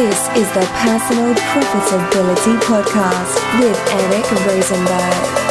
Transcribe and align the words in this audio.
This 0.00 0.28
is 0.28 0.50
the 0.54 0.66
Personal 0.76 1.34
Profitability 1.34 2.58
Podcast 2.62 3.60
with 3.60 3.76
Eric 3.92 4.46
Rosenberg. 4.46 5.49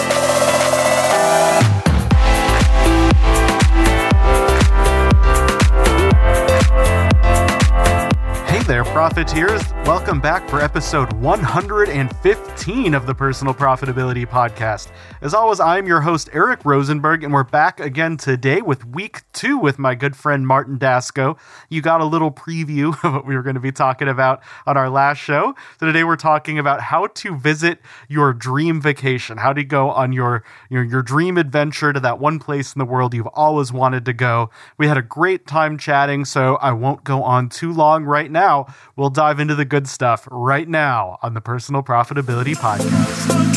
Profiteers. 9.00 9.64
Welcome 9.86 10.20
back 10.20 10.50
for 10.50 10.60
episode 10.60 11.14
115 11.14 12.94
of 12.94 13.06
the 13.06 13.16
Personal 13.16 13.54
Profitability 13.54 14.28
Podcast. 14.28 14.92
As 15.22 15.34
always, 15.34 15.62
I'm 15.62 15.88
your 15.88 16.02
host, 16.02 16.30
Eric 16.34 16.66
Rosenberg, 16.66 17.24
and 17.24 17.32
we're 17.32 17.46
back 17.46 17.80
again 17.80 18.18
today 18.18 18.62
with 18.62 18.86
week 18.86 19.22
two 19.32 19.58
with 19.58 19.80
my 19.80 19.96
good 19.96 20.18
friend 20.18 20.46
Martin 20.46 20.78
Dasko. 20.78 21.40
You 21.70 21.82
got 21.82 22.02
a 22.02 22.06
little 22.06 22.30
preview 22.30 22.90
of 23.06 23.14
what 23.14 23.26
we 23.26 23.38
were 23.38 23.42
going 23.42 23.54
to 23.54 23.62
be 23.62 23.72
talking 23.72 24.10
about 24.10 24.44
on 24.68 24.76
our 24.76 24.90
last 24.90 25.20
show. 25.20 25.56
So 25.80 25.86
today 25.86 26.04
we're 26.04 26.18
talking 26.18 26.60
about 26.60 26.82
how 26.82 27.08
to 27.08 27.38
visit 27.38 27.80
your 28.10 28.34
dream 28.34 28.82
vacation, 28.82 29.38
how 29.38 29.54
to 29.54 29.64
go 29.64 29.92
on 29.92 30.12
your, 30.12 30.44
your, 30.70 30.84
your 30.84 31.04
dream 31.04 31.38
adventure 31.38 31.94
to 31.94 32.02
that 32.02 32.20
one 32.20 32.38
place 32.38 32.76
in 32.76 32.80
the 32.80 32.86
world 32.86 33.14
you've 33.14 33.28
always 33.28 33.72
wanted 33.72 34.04
to 34.08 34.14
go. 34.14 34.50
We 34.78 34.88
had 34.88 34.98
a 34.98 35.02
great 35.02 35.48
time 35.48 35.78
chatting, 35.78 36.26
so 36.26 36.58
I 36.58 36.74
won't 36.74 37.06
go 37.06 37.24
on 37.24 37.48
too 37.48 37.72
long 37.72 38.04
right 38.04 38.30
now 38.30 38.68
we'll 38.96 39.10
dive 39.10 39.40
into 39.40 39.56
the 39.56 39.66
good 39.66 39.88
stuff 39.88 40.28
right 40.32 40.68
now 40.68 41.18
on 41.22 41.34
the 41.34 41.42
Personal 41.42 41.84
Profitability 41.84 42.56
Podcast. 42.56 43.50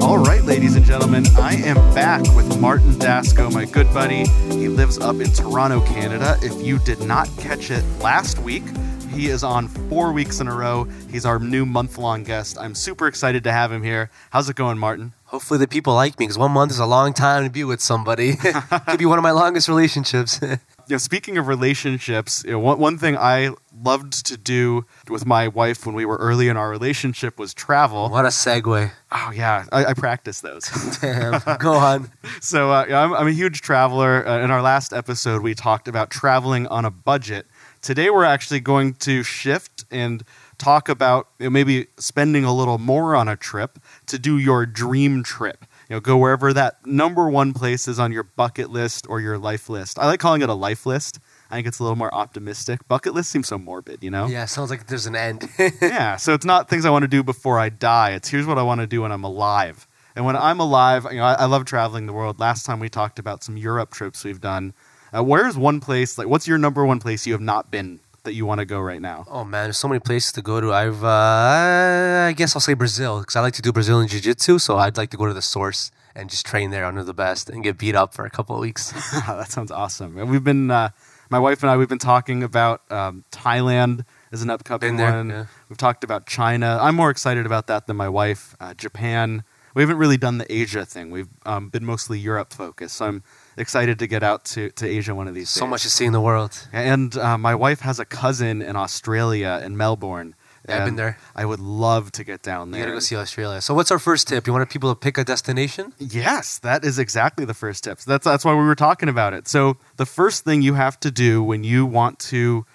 All 0.00 0.18
right, 0.18 0.42
ladies 0.44 0.76
and 0.76 0.84
gentlemen, 0.84 1.24
I 1.38 1.54
am 1.56 1.76
back 1.94 2.22
with 2.34 2.60
Martin 2.60 2.92
Dasko, 2.92 3.52
my 3.52 3.64
good 3.64 3.92
buddy. 3.92 4.26
He 4.50 4.68
lives 4.68 4.98
up 4.98 5.16
in 5.16 5.30
Toronto, 5.30 5.80
Canada. 5.82 6.36
If 6.42 6.60
you 6.64 6.78
did 6.80 7.00
not 7.00 7.28
catch 7.36 7.70
it 7.70 7.84
last 8.00 8.38
week, 8.38 8.64
he 9.10 9.28
is 9.28 9.42
on 9.42 9.68
four 9.68 10.12
weeks 10.12 10.40
in 10.40 10.48
a 10.48 10.54
row. 10.54 10.84
He's 11.10 11.26
our 11.26 11.38
new 11.38 11.66
month 11.66 11.98
long 11.98 12.22
guest. 12.24 12.58
I'm 12.58 12.74
super 12.74 13.06
excited 13.06 13.44
to 13.44 13.52
have 13.52 13.72
him 13.72 13.82
here. 13.82 14.10
How's 14.30 14.48
it 14.48 14.56
going, 14.56 14.78
Martin? 14.78 15.12
Hopefully, 15.24 15.58
the 15.58 15.68
people 15.68 15.94
like 15.94 16.18
me 16.18 16.26
because 16.26 16.38
one 16.38 16.52
month 16.52 16.72
is 16.72 16.78
a 16.78 16.86
long 16.86 17.12
time 17.12 17.44
to 17.44 17.50
be 17.50 17.64
with 17.64 17.80
somebody. 17.80 18.36
Could 18.86 18.98
be 18.98 19.06
one 19.06 19.18
of 19.18 19.22
my 19.22 19.30
longest 19.30 19.68
relationships. 19.68 20.40
Yeah, 20.90 20.96
speaking 20.96 21.38
of 21.38 21.46
relationships, 21.46 22.42
you 22.44 22.50
know, 22.50 22.58
one, 22.58 22.80
one 22.80 22.98
thing 22.98 23.16
I 23.16 23.50
loved 23.80 24.26
to 24.26 24.36
do 24.36 24.86
with 25.08 25.24
my 25.24 25.46
wife 25.46 25.86
when 25.86 25.94
we 25.94 26.04
were 26.04 26.16
early 26.16 26.48
in 26.48 26.56
our 26.56 26.68
relationship 26.68 27.38
was 27.38 27.54
travel. 27.54 28.08
What 28.08 28.24
a 28.24 28.28
segue. 28.28 28.90
Oh, 29.12 29.32
yeah. 29.32 29.66
I, 29.70 29.84
I 29.84 29.94
practice 29.94 30.40
those. 30.40 30.68
Damn. 31.00 31.40
Go 31.58 31.74
on. 31.74 32.10
so, 32.40 32.72
uh, 32.72 32.86
yeah, 32.88 33.04
I'm, 33.04 33.14
I'm, 33.14 33.28
a 33.28 33.32
huge 33.32 33.60
traveler. 33.60 34.26
Uh, 34.26 34.42
in 34.42 34.50
our 34.50 34.62
last 34.62 34.92
episode, 34.92 35.42
we 35.42 35.54
talked 35.54 35.86
about 35.86 36.10
traveling 36.10 36.66
on 36.66 36.84
a 36.84 36.90
budget. 36.90 37.46
Today, 37.82 38.10
we're 38.10 38.24
actually 38.24 38.60
going 38.60 38.94
to 38.94 39.22
shift 39.22 39.84
and 39.90 40.22
talk 40.58 40.88
about 40.88 41.28
you 41.38 41.44
know, 41.44 41.50
maybe 41.50 41.86
spending 41.96 42.44
a 42.44 42.54
little 42.54 42.76
more 42.76 43.16
on 43.16 43.26
a 43.26 43.36
trip 43.36 43.78
to 44.06 44.18
do 44.18 44.36
your 44.36 44.66
dream 44.66 45.22
trip. 45.22 45.64
You 45.88 45.96
know, 45.96 46.00
go 46.00 46.18
wherever 46.18 46.52
that 46.52 46.84
number 46.86 47.28
one 47.28 47.52
place 47.54 47.88
is 47.88 47.98
on 47.98 48.12
your 48.12 48.22
bucket 48.22 48.70
list 48.70 49.06
or 49.08 49.20
your 49.20 49.38
life 49.38 49.68
list. 49.68 49.98
I 49.98 50.06
like 50.06 50.20
calling 50.20 50.42
it 50.42 50.48
a 50.48 50.54
life 50.54 50.84
list. 50.84 51.18
I 51.50 51.56
think 51.56 51.66
it's 51.66 51.78
a 51.78 51.82
little 51.82 51.96
more 51.96 52.14
optimistic. 52.14 52.86
Bucket 52.86 53.14
list 53.14 53.30
seems 53.30 53.48
so 53.48 53.58
morbid, 53.58 54.04
you 54.04 54.10
know? 54.10 54.26
Yeah, 54.26 54.44
sounds 54.44 54.70
like 54.70 54.86
there's 54.86 55.06
an 55.06 55.16
end. 55.16 55.48
yeah, 55.80 56.16
so 56.16 56.34
it's 56.34 56.44
not 56.44 56.68
things 56.68 56.84
I 56.84 56.90
want 56.90 57.02
to 57.02 57.08
do 57.08 57.22
before 57.22 57.58
I 57.58 57.70
die. 57.70 58.10
It's 58.10 58.28
here's 58.28 58.46
what 58.46 58.58
I 58.58 58.62
want 58.62 58.82
to 58.82 58.86
do 58.86 59.02
when 59.02 59.10
I'm 59.10 59.24
alive. 59.24 59.88
And 60.14 60.24
when 60.24 60.36
I'm 60.36 60.60
alive, 60.60 61.06
you 61.10 61.16
know, 61.16 61.24
I, 61.24 61.32
I 61.34 61.44
love 61.46 61.64
traveling 61.64 62.06
the 62.06 62.12
world. 62.12 62.38
Last 62.38 62.66
time 62.66 62.78
we 62.78 62.88
talked 62.88 63.18
about 63.18 63.42
some 63.42 63.56
Europe 63.56 63.90
trips 63.90 64.22
we've 64.22 64.40
done. 64.40 64.74
Uh, 65.14 65.24
where's 65.24 65.56
one 65.58 65.80
place 65.80 66.18
like 66.18 66.28
what's 66.28 66.46
your 66.46 66.58
number 66.58 66.84
one 66.84 67.00
place 67.00 67.26
you 67.26 67.32
have 67.32 67.40
not 67.40 67.70
been 67.70 68.00
that 68.24 68.34
you 68.34 68.46
want 68.46 68.60
to 68.60 68.64
go 68.64 68.80
right 68.80 69.00
now? 69.00 69.24
Oh 69.28 69.44
man, 69.44 69.64
there's 69.64 69.78
so 69.78 69.88
many 69.88 70.00
places 70.00 70.32
to 70.32 70.42
go 70.42 70.60
to. 70.60 70.72
I've, 70.72 71.02
uh, 71.02 72.26
I 72.28 72.34
guess 72.36 72.54
I'll 72.54 72.60
say 72.60 72.74
Brazil 72.74 73.20
because 73.20 73.36
I 73.36 73.40
like 73.40 73.54
to 73.54 73.62
do 73.62 73.72
Brazilian 73.72 74.08
Jiu 74.08 74.20
Jitsu. 74.20 74.58
So 74.58 74.76
I'd 74.76 74.96
like 74.96 75.10
to 75.10 75.16
go 75.16 75.26
to 75.26 75.34
the 75.34 75.42
source 75.42 75.90
and 76.14 76.28
just 76.28 76.44
train 76.44 76.70
there 76.70 76.84
under 76.84 77.04
the 77.04 77.14
best 77.14 77.48
and 77.48 77.62
get 77.62 77.78
beat 77.78 77.94
up 77.94 78.14
for 78.14 78.24
a 78.24 78.30
couple 78.30 78.54
of 78.56 78.60
weeks. 78.60 78.92
that 79.26 79.50
sounds 79.50 79.70
awesome. 79.70 80.14
We've 80.28 80.44
been, 80.44 80.70
uh, 80.70 80.90
my 81.30 81.38
wife 81.38 81.62
and 81.62 81.70
I, 81.70 81.76
we've 81.76 81.88
been 81.88 81.98
talking 81.98 82.42
about 82.42 82.82
um, 82.90 83.24
Thailand 83.30 84.04
as 84.32 84.42
an 84.42 84.50
upcoming 84.50 84.96
there, 84.96 85.12
one. 85.12 85.30
Yeah. 85.30 85.46
We've 85.68 85.78
talked 85.78 86.04
about 86.04 86.26
China. 86.26 86.78
I'm 86.80 86.96
more 86.96 87.10
excited 87.10 87.46
about 87.46 87.68
that 87.68 87.86
than 87.86 87.96
my 87.96 88.08
wife. 88.08 88.56
Uh, 88.60 88.74
Japan. 88.74 89.44
We 89.74 89.82
haven't 89.82 89.98
really 89.98 90.16
done 90.16 90.38
the 90.38 90.52
Asia 90.52 90.84
thing. 90.84 91.10
We've 91.10 91.28
um, 91.46 91.68
been 91.68 91.84
mostly 91.84 92.18
Europe 92.18 92.52
focused. 92.52 92.96
So 92.96 93.06
I'm 93.06 93.22
excited 93.56 93.98
to 94.00 94.06
get 94.06 94.22
out 94.22 94.44
to, 94.46 94.70
to 94.70 94.86
Asia 94.86 95.14
one 95.14 95.28
of 95.28 95.34
these 95.34 95.50
so 95.50 95.60
days. 95.60 95.62
So 95.62 95.66
much 95.66 95.82
to 95.82 95.90
see 95.90 96.06
in 96.06 96.12
the 96.12 96.20
world. 96.20 96.68
And 96.72 97.16
uh, 97.16 97.38
my 97.38 97.54
wife 97.54 97.80
has 97.80 97.98
a 98.00 98.04
cousin 98.04 98.62
in 98.62 98.76
Australia, 98.76 99.60
in 99.64 99.76
Melbourne. 99.76 100.34
I've 100.68 100.84
been 100.84 100.96
there. 100.96 101.18
I 101.34 101.44
would 101.44 101.60
love 101.60 102.12
to 102.12 102.24
get 102.24 102.42
down 102.42 102.70
there. 102.70 102.80
You 102.80 102.86
gotta 102.86 102.96
go 102.96 103.00
see 103.00 103.16
Australia. 103.16 103.60
So, 103.60 103.74
what's 103.74 103.90
our 103.90 103.98
first 103.98 104.28
tip? 104.28 104.46
You 104.46 104.52
want 104.52 104.68
people 104.70 104.90
to 104.90 104.98
pick 104.98 105.18
a 105.18 105.24
destination? 105.24 105.94
Yes, 105.98 106.58
that 106.58 106.84
is 106.84 106.98
exactly 106.98 107.44
the 107.44 107.54
first 107.54 107.84
tip. 107.84 108.00
So 108.00 108.10
that's 108.10 108.24
that's 108.24 108.44
why 108.44 108.52
we 108.52 108.62
were 108.62 108.74
talking 108.74 109.08
about 109.08 109.34
it. 109.34 109.48
So 109.48 109.78
the 109.96 110.06
first 110.06 110.44
thing 110.44 110.62
you 110.62 110.74
have 110.74 111.00
to 111.00 111.10
do 111.10 111.42
when 111.42 111.64
you 111.64 111.86
want 111.86 112.18
to, 112.30 112.66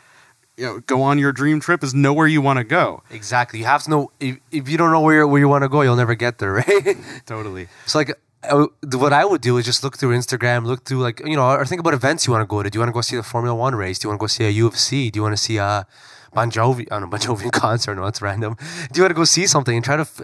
you 0.58 0.66
know, 0.66 0.80
go 0.80 1.02
on 1.02 1.20
your 1.20 1.32
dream 1.32 1.60
trip 1.60 1.84
is 1.84 1.94
know 1.94 2.14
where 2.14 2.28
you 2.28 2.42
want 2.42 2.58
to 2.60 2.64
go. 2.64 3.04
Exactly. 3.12 3.60
You 3.60 3.66
have 3.66 3.84
to 3.84 3.90
know. 3.90 4.12
If, 4.20 4.38
if 4.52 4.70
you 4.70 4.78
don't 4.78 4.92
know 4.92 5.02
where 5.02 5.28
where 5.28 5.40
you 5.40 5.50
want 5.50 5.64
to 5.64 5.70
go, 5.70 5.82
you'll 5.82 5.96
never 5.96 6.16
get 6.16 6.38
there, 6.40 6.54
right? 6.54 6.98
Totally. 7.26 7.68
So, 7.86 8.00
like, 8.00 8.12
I- 8.44 8.68
what 8.96 9.12
I 9.12 9.26
would 9.26 9.42
do 9.42 9.58
is 9.58 9.66
just 9.66 9.84
look 9.84 9.98
through 9.98 10.16
Instagram, 10.16 10.66
look 10.66 10.86
through 10.86 11.00
like 11.00 11.20
you 11.26 11.36
know, 11.36 11.50
or 11.50 11.66
think 11.66 11.80
about 11.82 11.94
events 11.94 12.26
you 12.28 12.32
want 12.34 12.44
to 12.44 12.48
go 12.48 12.62
to. 12.64 12.70
Do 12.70 12.78
you 12.78 12.80
want 12.82 12.90
to 12.90 12.94
go 12.94 13.02
see 13.02 13.16
the 13.16 13.24
Formula 13.24 13.56
One 13.56 13.76
race? 13.76 13.98
Do 14.00 14.06
you 14.06 14.10
want 14.12 14.20
to 14.20 14.24
go 14.24 14.28
see 14.28 14.46
a 14.46 14.54
UFC? 14.64 15.12
Do 15.12 15.18
you 15.18 15.24
want 15.24 15.34
to 15.36 15.42
see 15.44 15.58
a 15.58 15.86
Bon 16.34 16.52
Jovi? 16.52 16.88
Oh, 16.92 16.96
I 16.96 17.00
don't 17.00 17.10
know, 17.10 17.18
Bon 17.18 17.20
Jovi 17.20 17.52
concert? 17.64 17.96
No, 17.96 18.06
it's 18.06 18.22
random. 18.22 18.56
Do 18.92 19.00
you 19.00 19.04
want 19.04 19.10
to 19.12 19.16
go 19.16 19.24
see 19.26 19.48
something 19.48 19.76
and 19.76 19.84
try 19.84 19.96
to 19.98 20.02
f- 20.04 20.22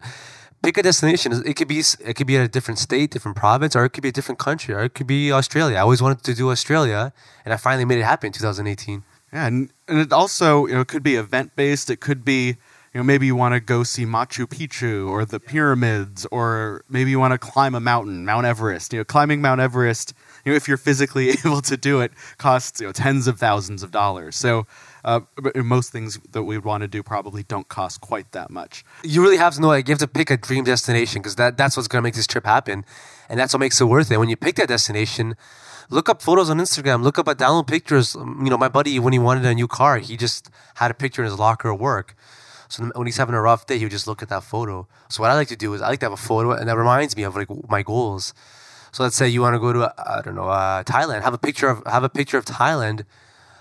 pick 0.62 0.78
a 0.78 0.84
destination? 0.84 1.31
It 1.46 1.56
could 1.56 1.68
be 1.68 1.80
it 1.80 2.13
could 2.16 2.28
be 2.28 2.36
a 2.38 2.48
different 2.48 2.78
state, 2.78 3.09
different 3.12 3.36
province, 3.38 3.75
or 3.75 3.84
it 3.86 3.90
could 3.90 4.03
be 4.03 4.09
a 4.09 4.13
different 4.19 4.38
country, 4.40 4.75
or 4.75 4.81
it 4.84 4.94
could 4.94 5.08
be 5.08 5.31
Australia. 5.31 5.78
I 5.78 5.81
always 5.81 6.02
wanted 6.02 6.24
to 6.24 6.34
do 6.36 6.52
Australia, 6.52 7.12
and 7.44 7.53
I 7.53 7.58
finally 7.58 7.86
made 7.86 7.98
it 8.00 8.03
happen 8.03 8.28
in 8.28 8.34
2018. 8.34 9.03
Yeah, 9.34 9.47
and, 9.47 9.72
and 9.88 10.00
it 10.00 10.12
also 10.12 10.66
you 10.66 10.74
know 10.74 10.81
it 10.81 10.88
could 10.88 11.03
be 11.03 11.16
event 11.16 11.56
based. 11.56 11.90
It 11.90 12.02
could 12.02 12.25
be 12.25 12.47
you 12.47 13.00
know 13.00 13.03
maybe 13.03 13.25
you 13.25 13.36
want 13.36 13.53
to 13.53 13.59
go 13.59 13.84
see 13.84 14.06
Machu 14.06 14.46
Picchu 14.46 15.09
or 15.09 15.24
the 15.25 15.40
pyramids, 15.40 16.25
or 16.31 16.84
maybe 16.90 17.12
you 17.12 17.19
want 17.19 17.31
to 17.34 17.38
climb 17.38 17.74
a 17.74 17.80
mountain, 17.80 18.25
Mount 18.25 18.46
Everest. 18.46 18.92
You 18.92 19.00
know, 19.00 19.03
climbing 19.06 19.42
Mount 19.42 19.62
Everest, 19.62 20.14
you 20.44 20.52
know, 20.52 20.56
if 20.56 20.68
you're 20.68 20.78
physically 20.78 21.30
able 21.46 21.62
to 21.62 21.78
do 21.78 22.02
it, 22.02 22.12
costs 22.38 22.81
you 22.81 22.88
know 22.88 22.92
tens 22.92 23.28
of 23.28 23.40
thousands 23.40 23.84
of 23.84 23.92
dollars. 23.92 24.36
So. 24.36 24.68
Uh, 25.03 25.22
most 25.56 25.92
things 25.92 26.19
that 26.31 26.44
we 26.44 26.59
want 26.59 26.81
to 26.81 26.88
do 26.88 27.02
probably 27.02 27.42
don't 27.42 27.68
cost 27.68 28.02
quite 28.02 28.31
that 28.34 28.52
much. 28.52 28.86
you 29.02 29.24
really 29.24 29.36
have 29.36 29.56
to 29.56 29.59
know 29.59 29.69
like 29.69 29.88
you 29.88 29.92
have 29.94 29.98
to 29.98 30.08
pick 30.08 30.30
a 30.30 30.38
dream 30.38 30.63
destination 30.63 31.24
because 31.24 31.38
that, 31.38 31.58
that's 31.58 31.75
what's 31.75 31.88
going 31.88 32.00
to 32.00 32.03
make 32.03 32.13
this 32.13 32.28
trip 32.28 32.46
happen 32.46 32.86
and 33.28 33.40
that's 33.40 33.52
what 33.52 33.58
makes 33.58 33.81
it 33.81 33.86
worth 33.86 34.12
it 34.12 34.19
when 34.19 34.30
you 34.30 34.38
pick 34.38 34.58
that 34.58 34.68
destination 34.68 35.36
look 35.91 36.09
up 36.09 36.22
photos 36.22 36.50
on 36.50 36.57
instagram 36.57 37.03
look 37.03 37.19
up 37.19 37.28
at 37.28 37.38
download 37.38 37.68
pictures 37.68 38.16
you 38.16 38.50
know 38.50 38.57
my 38.57 38.68
buddy 38.68 38.97
when 38.97 39.13
he 39.13 39.19
wanted 39.19 39.46
a 39.46 39.53
new 39.53 39.68
car 39.68 40.00
he 40.00 40.18
just 40.18 40.50
had 40.75 40.91
a 40.91 40.94
picture 40.94 41.22
in 41.24 41.29
his 41.29 41.40
locker 41.40 41.72
at 41.72 41.79
work. 41.79 42.16
So 42.69 42.90
when 42.96 43.06
he's 43.06 43.18
having 43.18 43.35
a 43.35 43.41
rough 43.41 43.66
day 43.68 43.78
he 43.78 43.85
would 43.85 43.91
just 43.91 44.07
look 44.07 44.22
at 44.22 44.30
that 44.30 44.44
photo. 44.44 44.88
So 45.09 45.22
what 45.22 45.30
i 45.31 45.35
like 45.35 45.50
to 45.50 45.56
do 45.56 45.74
is 45.74 45.81
i 45.81 45.90
like 45.90 46.00
to 46.00 46.06
have 46.06 46.13
a 46.13 46.18
photo 46.18 46.51
and 46.51 46.68
that 46.68 46.78
reminds 46.78 47.16
me 47.16 47.24
of 47.24 47.35
like 47.35 47.50
my 47.69 47.84
goals. 47.84 48.34
So 48.94 49.03
let's 49.03 49.16
say 49.16 49.28
you 49.28 49.41
want 49.41 49.56
to 49.56 49.59
go 49.59 49.72
to 49.74 49.81
uh, 49.84 50.18
i 50.18 50.22
don't 50.22 50.35
know 50.35 50.50
uh, 50.50 50.84
thailand. 50.84 51.22
Have 51.22 51.34
a 51.34 51.44
picture 51.50 51.69
of 51.69 51.84
have 51.85 52.03
a 52.03 52.09
picture 52.09 52.38
of 52.38 52.46
thailand 52.46 53.06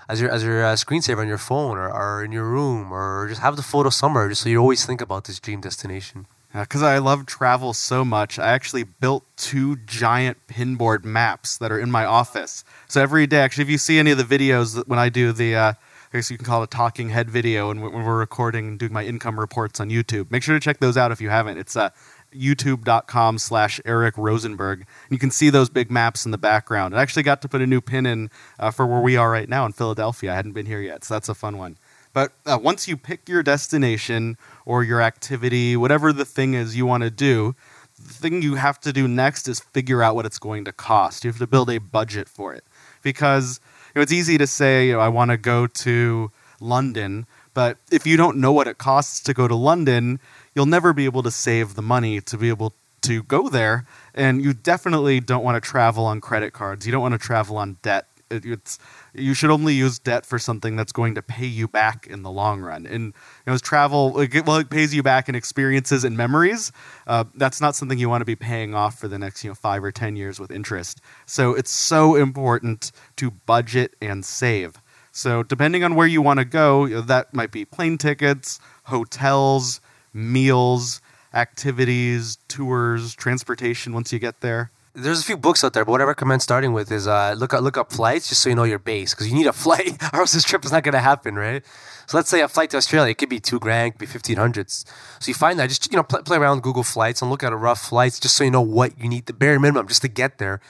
as 0.08 0.20
your 0.20 0.30
as 0.30 0.42
your 0.44 0.64
uh, 0.64 0.74
screensaver 0.74 1.18
on 1.18 1.28
your 1.28 1.38
phone 1.38 1.76
or, 1.78 1.88
or 1.90 2.24
in 2.24 2.32
your 2.32 2.44
room 2.44 2.92
or 2.92 3.26
just 3.28 3.40
have 3.40 3.56
the 3.56 3.62
photo 3.62 3.90
somewhere 3.90 4.28
just 4.28 4.42
so 4.42 4.48
you 4.48 4.58
always 4.58 4.84
think 4.84 5.00
about 5.00 5.24
this 5.24 5.38
dream 5.38 5.60
destination 5.60 6.26
Because 6.52 6.82
I 6.82 6.98
love 6.98 7.26
travel 7.26 7.72
so 7.72 8.04
much, 8.04 8.38
I 8.38 8.48
actually 8.48 8.82
built 8.82 9.24
two 9.36 9.76
giant 9.76 10.36
pinboard 10.48 11.04
maps 11.04 11.56
that 11.58 11.70
are 11.70 11.78
in 11.78 11.92
my 11.92 12.04
office. 12.04 12.64
So 12.88 13.00
every 13.00 13.28
day, 13.28 13.38
actually, 13.38 13.62
if 13.62 13.70
you 13.70 13.78
see 13.78 13.98
any 13.98 14.10
of 14.10 14.18
the 14.18 14.24
videos 14.24 14.84
when 14.88 14.98
I 14.98 15.10
do 15.10 15.32
the, 15.32 15.54
uh, 15.54 15.72
I 16.12 16.16
guess 16.16 16.28
you 16.28 16.36
can 16.36 16.44
call 16.44 16.62
it 16.62 16.64
a 16.64 16.76
talking 16.76 17.10
head 17.10 17.30
video, 17.30 17.70
and 17.70 17.80
when 17.80 17.92
when 17.92 18.04
we're 18.04 18.18
recording 18.18 18.66
and 18.66 18.78
doing 18.80 18.92
my 18.92 19.04
income 19.04 19.38
reports 19.38 19.78
on 19.78 19.90
YouTube, 19.90 20.28
make 20.32 20.42
sure 20.42 20.56
to 20.56 20.60
check 20.60 20.80
those 20.80 20.96
out 20.96 21.12
if 21.12 21.20
you 21.20 21.30
haven't. 21.30 21.56
It's 21.56 21.76
uh, 21.76 21.90
youtube.com 22.34 23.38
slash 23.38 23.80
Eric 23.84 24.18
Rosenberg. 24.18 24.86
You 25.08 25.18
can 25.18 25.30
see 25.30 25.50
those 25.50 25.68
big 25.68 25.88
maps 25.88 26.24
in 26.24 26.32
the 26.32 26.38
background. 26.38 26.96
I 26.96 27.02
actually 27.02 27.22
got 27.22 27.42
to 27.42 27.48
put 27.48 27.60
a 27.60 27.66
new 27.66 27.80
pin 27.80 28.06
in 28.06 28.30
uh, 28.58 28.72
for 28.72 28.86
where 28.86 29.00
we 29.00 29.16
are 29.16 29.30
right 29.30 29.48
now 29.48 29.66
in 29.66 29.72
Philadelphia. 29.72 30.32
I 30.32 30.34
hadn't 30.34 30.52
been 30.52 30.66
here 30.66 30.80
yet, 30.80 31.04
so 31.04 31.14
that's 31.14 31.28
a 31.28 31.34
fun 31.34 31.58
one. 31.58 31.78
But 32.12 32.32
uh, 32.44 32.58
once 32.60 32.88
you 32.88 32.96
pick 32.96 33.28
your 33.28 33.42
destination 33.42 34.36
or 34.64 34.82
your 34.82 35.00
activity, 35.00 35.76
whatever 35.76 36.12
the 36.12 36.24
thing 36.24 36.54
is 36.54 36.76
you 36.76 36.86
want 36.86 37.02
to 37.02 37.10
do, 37.10 37.54
the 37.96 38.14
thing 38.14 38.42
you 38.42 38.56
have 38.56 38.80
to 38.80 38.92
do 38.92 39.06
next 39.06 39.46
is 39.48 39.60
figure 39.60 40.02
out 40.02 40.14
what 40.14 40.26
it's 40.26 40.38
going 40.38 40.64
to 40.64 40.72
cost. 40.72 41.24
You 41.24 41.30
have 41.30 41.38
to 41.38 41.46
build 41.46 41.70
a 41.70 41.78
budget 41.78 42.28
for 42.28 42.54
it 42.54 42.64
because 43.02 43.60
you 43.94 43.98
know, 43.98 44.02
it's 44.02 44.12
easy 44.12 44.38
to 44.38 44.46
say, 44.46 44.88
you 44.88 44.94
know, 44.94 45.00
I 45.00 45.08
want 45.08 45.30
to 45.30 45.36
go 45.36 45.66
to 45.66 46.30
London, 46.60 47.26
but 47.54 47.78
if 47.90 48.06
you 48.06 48.16
don't 48.16 48.38
know 48.38 48.52
what 48.52 48.66
it 48.66 48.78
costs 48.78 49.20
to 49.20 49.34
go 49.34 49.48
to 49.48 49.54
London, 49.54 50.20
you'll 50.54 50.66
never 50.66 50.92
be 50.92 51.04
able 51.04 51.22
to 51.22 51.30
save 51.30 51.74
the 51.74 51.82
money 51.82 52.20
to 52.20 52.36
be 52.36 52.48
able 52.48 52.74
to 53.02 53.22
go 53.22 53.48
there. 53.48 53.86
And 54.14 54.42
you 54.42 54.52
definitely 54.52 55.20
don't 55.20 55.42
want 55.42 55.62
to 55.62 55.68
travel 55.68 56.04
on 56.04 56.20
credit 56.20 56.52
cards. 56.52 56.86
You 56.86 56.92
don't 56.92 57.02
want 57.02 57.12
to 57.12 57.18
travel 57.18 57.56
on 57.56 57.78
debt. 57.82 58.06
It, 58.30 58.44
it's 58.44 58.78
you 59.14 59.34
should 59.34 59.50
only 59.50 59.74
use 59.74 59.98
debt 59.98 60.24
for 60.24 60.38
something 60.38 60.76
that's 60.76 60.92
going 60.92 61.14
to 61.16 61.22
pay 61.22 61.46
you 61.46 61.68
back 61.68 62.06
in 62.06 62.22
the 62.22 62.30
long 62.30 62.60
run. 62.60 62.86
And 62.86 63.06
you 63.06 63.12
know, 63.46 63.54
as 63.54 63.60
travel, 63.60 64.18
it, 64.20 64.46
well, 64.46 64.56
it 64.56 64.70
pays 64.70 64.94
you 64.94 65.02
back 65.02 65.28
in 65.28 65.34
experiences 65.34 66.04
and 66.04 66.16
memories. 66.16 66.72
Uh, 67.06 67.24
that's 67.34 67.60
not 67.60 67.74
something 67.74 67.98
you 67.98 68.08
want 68.08 68.22
to 68.22 68.26
be 68.26 68.36
paying 68.36 68.74
off 68.74 68.98
for 68.98 69.08
the 69.08 69.18
next 69.18 69.42
you 69.44 69.50
know 69.50 69.54
five 69.54 69.82
or 69.82 69.92
ten 69.92 70.16
years 70.16 70.38
with 70.38 70.50
interest. 70.50 71.00
So 71.26 71.54
it's 71.54 71.70
so 71.70 72.14
important 72.14 72.92
to 73.16 73.30
budget 73.30 73.96
and 74.00 74.24
save. 74.24 74.80
So 75.12 75.42
depending 75.42 75.82
on 75.84 75.94
where 75.96 76.06
you 76.06 76.22
want 76.22 76.38
to 76.38 76.44
go, 76.44 76.84
you 76.84 76.96
know, 76.96 77.00
that 77.02 77.34
might 77.34 77.50
be 77.50 77.64
plane 77.64 77.98
tickets, 77.98 78.60
hotels, 78.84 79.80
meals, 80.12 81.00
activities, 81.34 82.38
tours, 82.48 83.14
transportation 83.14 83.92
once 83.92 84.12
you 84.12 84.18
get 84.18 84.40
there. 84.40 84.70
There's 84.92 85.20
a 85.20 85.24
few 85.24 85.36
books 85.36 85.62
out 85.62 85.72
there, 85.72 85.84
but 85.84 85.92
what 85.92 86.00
I 86.00 86.04
recommend 86.04 86.42
starting 86.42 86.72
with 86.72 86.90
is 86.90 87.06
uh, 87.06 87.34
look 87.38 87.54
up 87.54 87.62
look 87.62 87.76
up 87.76 87.92
flights 87.92 88.28
just 88.28 88.40
so 88.40 88.48
you 88.48 88.56
know 88.56 88.64
your 88.64 88.80
base 88.80 89.14
because 89.14 89.28
you 89.28 89.34
need 89.34 89.46
a 89.46 89.52
flight 89.64 90.02
or 90.12 90.20
else 90.20 90.32
this 90.32 90.42
trip 90.42 90.64
is 90.64 90.72
not 90.72 90.82
going 90.82 90.94
to 90.94 91.00
happen, 91.00 91.36
right? 91.36 91.64
So 92.08 92.16
let's 92.16 92.28
say 92.28 92.40
a 92.40 92.48
flight 92.48 92.70
to 92.70 92.76
Australia, 92.76 93.12
it 93.12 93.18
could 93.18 93.28
be 93.28 93.38
two 93.38 93.60
grand, 93.60 93.88
it 93.88 93.90
could 93.92 94.00
be 94.00 94.06
fifteen 94.06 94.36
hundreds. 94.36 94.84
So 95.20 95.28
you 95.28 95.34
find 95.34 95.60
that 95.60 95.68
just 95.68 95.90
you 95.92 95.96
know 95.96 96.02
play, 96.02 96.22
play 96.22 96.38
around 96.38 96.64
Google 96.64 96.82
Flights 96.82 97.22
and 97.22 97.30
look 97.30 97.44
at 97.44 97.52
a 97.52 97.56
rough 97.56 97.80
flights 97.80 98.18
just 98.18 98.36
so 98.36 98.42
you 98.42 98.50
know 98.50 98.60
what 98.60 98.98
you 98.98 99.08
need 99.08 99.26
the 99.26 99.32
bare 99.32 99.60
minimum 99.60 99.86
just 99.86 100.02
to 100.02 100.08
get 100.08 100.38
there. 100.38 100.60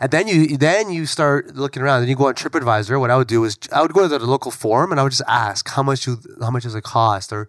And 0.00 0.10
then 0.10 0.28
you 0.28 0.58
then 0.58 0.90
you 0.90 1.06
start 1.06 1.56
looking 1.56 1.82
around. 1.82 2.00
and 2.00 2.10
you 2.10 2.16
go 2.16 2.26
on 2.28 2.34
TripAdvisor. 2.34 3.00
What 3.00 3.10
I 3.10 3.16
would 3.16 3.28
do 3.28 3.42
is 3.44 3.58
I 3.72 3.80
would 3.80 3.94
go 3.94 4.02
to 4.02 4.08
the 4.08 4.18
local 4.18 4.50
forum 4.50 4.90
and 4.90 5.00
I 5.00 5.02
would 5.02 5.12
just 5.12 5.22
ask 5.26 5.66
how 5.70 5.82
much 5.82 6.06
you 6.06 6.18
how 6.42 6.50
much 6.50 6.64
does 6.64 6.74
it 6.74 6.84
cost 6.84 7.32
or 7.32 7.48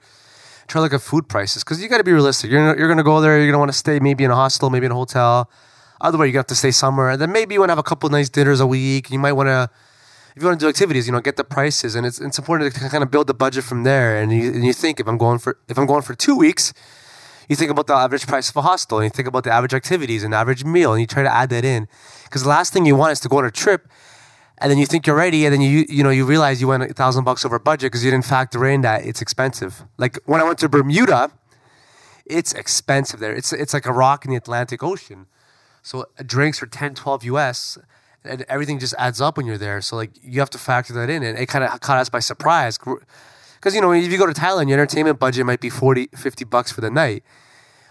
try 0.68 0.80
to 0.80 0.84
look 0.84 0.94
at 0.94 1.02
food 1.02 1.28
prices 1.28 1.66
because 1.66 1.82
you 1.82 1.90
got 1.90 1.98
to 1.98 2.06
be 2.06 2.14
realistic. 2.14 2.50
You're 2.50 2.78
you're 2.80 2.88
gonna 2.88 3.04
go 3.04 3.20
there. 3.20 3.38
You're 3.38 3.48
gonna 3.48 3.60
want 3.60 3.74
to 3.74 3.78
stay 3.78 4.00
maybe 4.00 4.24
in 4.24 4.32
a 4.32 4.36
hostel, 4.36 4.70
maybe 4.70 4.86
in 4.86 4.94
a 4.94 4.96
hotel. 4.96 5.50
Other 6.02 6.18
way, 6.18 6.28
you 6.28 6.38
have 6.38 6.48
to 6.48 6.56
stay 6.56 6.72
somewhere. 6.72 7.10
And 7.10 7.22
then 7.22 7.32
maybe 7.32 7.56
you 7.56 7.60
want 7.60 7.70
to 7.70 7.74
have 7.74 7.80
a 7.80 7.84
couple 7.84 8.10
nice 8.10 8.30
dinners 8.30 8.60
a 8.60 8.68
week. 8.68 9.10
You 9.10 9.20
might 9.20 9.34
want 9.34 9.48
to, 9.48 9.70
if 10.36 10.42
you 10.42 10.48
want 10.48 10.60
to 10.60 10.66
do 10.66 10.70
activities, 10.70 11.08
you 11.08 11.14
know, 11.14 11.20
get 11.20 11.38
the 11.38 11.44
prices. 11.44 11.96
And 11.96 12.06
it's 12.06 12.20
it's 12.20 12.38
important 12.38 12.74
to 12.74 12.90
kind 12.90 13.04
of 13.04 13.12
build 13.12 13.28
the 13.28 13.34
budget 13.34 13.64
from 13.64 13.84
there. 13.84 14.22
And 14.22 14.32
you 14.32 14.52
and 14.52 14.66
you 14.66 14.74
think 14.74 15.00
if 15.00 15.08
I'm 15.08 15.18
going 15.18 15.40
for 15.40 15.58
if 15.68 15.78
I'm 15.78 15.86
going 15.86 16.04
for 16.04 16.16
two 16.16 16.36
weeks, 16.36 16.74
you 17.50 17.56
think 17.56 17.72
about 17.72 17.88
the 17.88 17.96
average 17.96 18.28
price 18.28 18.50
of 18.50 18.56
a 18.58 18.62
hostel, 18.62 19.00
and 19.00 19.06
you 19.06 19.10
think 19.10 19.28
about 19.28 19.44
the 19.44 19.52
average 19.52 19.74
activities 19.74 20.24
and 20.24 20.34
average 20.34 20.64
meal, 20.64 20.94
and 20.94 21.02
you 21.02 21.08
try 21.08 21.24
to 21.24 21.34
add 21.34 21.50
that 21.50 21.66
in. 21.66 21.88
Because 22.26 22.44
the 22.44 22.50
last 22.50 22.74
thing 22.74 22.86
you 22.86 22.96
want 22.96 23.14
is 23.14 23.20
to 23.22 23.30
go 23.30 23.38
on 23.38 23.46
a 23.46 23.52
trip 23.52 23.88
and 24.60 24.72
then 24.72 24.78
you 24.78 24.86
think 24.86 25.06
you're 25.06 25.16
ready, 25.16 25.46
and 25.46 25.54
then 25.54 25.62
you 25.62 25.86
you 25.88 26.04
know 26.04 26.10
you 26.10 26.26
realize 26.26 26.60
you 26.60 26.68
went 26.68 26.84
a 26.84 26.94
thousand 26.94 27.24
bucks 27.24 27.46
over 27.46 27.60
budget 27.60 27.92
because 27.92 28.04
you 28.04 28.12
didn't 28.12 28.26
factor 28.26 28.66
in 28.66 28.82
that 28.82 29.06
it's 29.06 29.22
expensive. 29.22 29.84
Like 29.98 30.18
when 30.26 30.42
I 30.42 30.44
went 30.44 30.60
to 30.60 30.70
Bermuda, 30.70 31.32
it's 32.26 32.54
expensive 32.54 33.20
there. 33.20 33.34
It's 33.34 33.54
it's 33.54 33.74
like 33.74 33.86
a 33.86 33.94
rock 33.94 34.26
in 34.26 34.32
the 34.32 34.38
Atlantic 34.38 34.82
Ocean. 34.82 35.28
So 35.88 36.02
uh, 36.02 36.24
drinks 36.26 36.62
are 36.62 36.66
10, 36.66 36.96
12 36.96 37.24
US, 37.24 37.78
and 38.26 38.44
everything 38.50 38.78
just 38.78 38.94
adds 38.98 39.22
up 39.22 39.38
when 39.38 39.46
you're 39.46 39.58
there. 39.58 39.80
So 39.80 39.96
like 39.96 40.12
you 40.22 40.42
have 40.42 40.50
to 40.50 40.58
factor 40.58 40.92
that 40.92 41.10
in, 41.10 41.24
and 41.24 41.40
it 41.40 41.46
kind 41.46 41.64
of 41.64 41.80
caught 41.80 41.98
us 41.98 42.10
by 42.10 42.20
surprise. 42.20 42.78
Because 42.78 43.74
you 43.74 43.80
know 43.80 43.94
if 43.94 44.12
you 44.12 44.18
go 44.18 44.26
to 44.26 44.34
Thailand, 44.34 44.68
your 44.68 44.78
entertainment 44.78 45.18
budget 45.18 45.46
might 45.46 45.62
be 45.62 45.70
40, 45.70 46.10
50 46.14 46.44
bucks 46.44 46.74
for 46.74 46.82
the 46.82 46.92
night. 46.92 47.24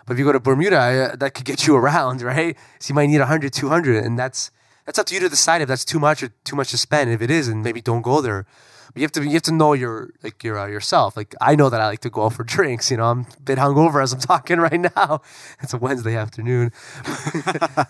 But 0.04 0.12
if 0.12 0.18
you 0.18 0.26
go 0.26 0.32
to 0.32 0.40
Bermuda, 0.40 0.76
uh, 0.76 1.16
that 1.16 1.32
could 1.32 1.46
get 1.46 1.66
you 1.66 1.74
around, 1.82 2.20
right? 2.20 2.54
So 2.80 2.90
you 2.90 2.94
might 2.94 3.06
need 3.06 3.20
100, 3.20 3.54
200, 3.54 4.04
and 4.04 4.18
that's 4.18 4.50
that's 4.84 4.98
up 4.98 5.06
to 5.06 5.14
you 5.14 5.20
to 5.20 5.30
decide 5.30 5.62
if 5.62 5.68
that's 5.68 5.84
too 5.84 5.98
much 5.98 6.22
or 6.22 6.28
too 6.44 6.54
much 6.54 6.72
to 6.72 6.78
spend. 6.78 7.10
If 7.10 7.22
it 7.22 7.30
is, 7.30 7.48
and 7.48 7.62
maybe 7.62 7.80
don't 7.80 8.02
go 8.02 8.20
there. 8.20 8.44
You 8.94 9.02
have 9.02 9.12
to 9.12 9.22
you 9.24 9.30
have 9.32 9.42
to 9.42 9.52
know 9.52 9.72
your 9.72 10.10
like 10.22 10.42
your 10.44 10.58
uh, 10.58 10.66
yourself. 10.66 11.16
Like 11.16 11.34
I 11.40 11.56
know 11.56 11.68
that 11.68 11.80
I 11.80 11.86
like 11.86 12.00
to 12.00 12.10
go 12.10 12.24
out 12.24 12.34
for 12.34 12.44
drinks. 12.56 12.90
You 12.90 12.98
know, 12.98 13.04
I'm 13.04 13.20
a 13.20 13.40
bit 13.40 13.58
hungover 13.58 14.02
as 14.02 14.12
I'm 14.12 14.20
talking 14.20 14.58
right 14.68 14.80
now. 14.96 15.22
It's 15.60 15.74
a 15.74 15.78
Wednesday 15.78 16.16
afternoon. 16.16 16.72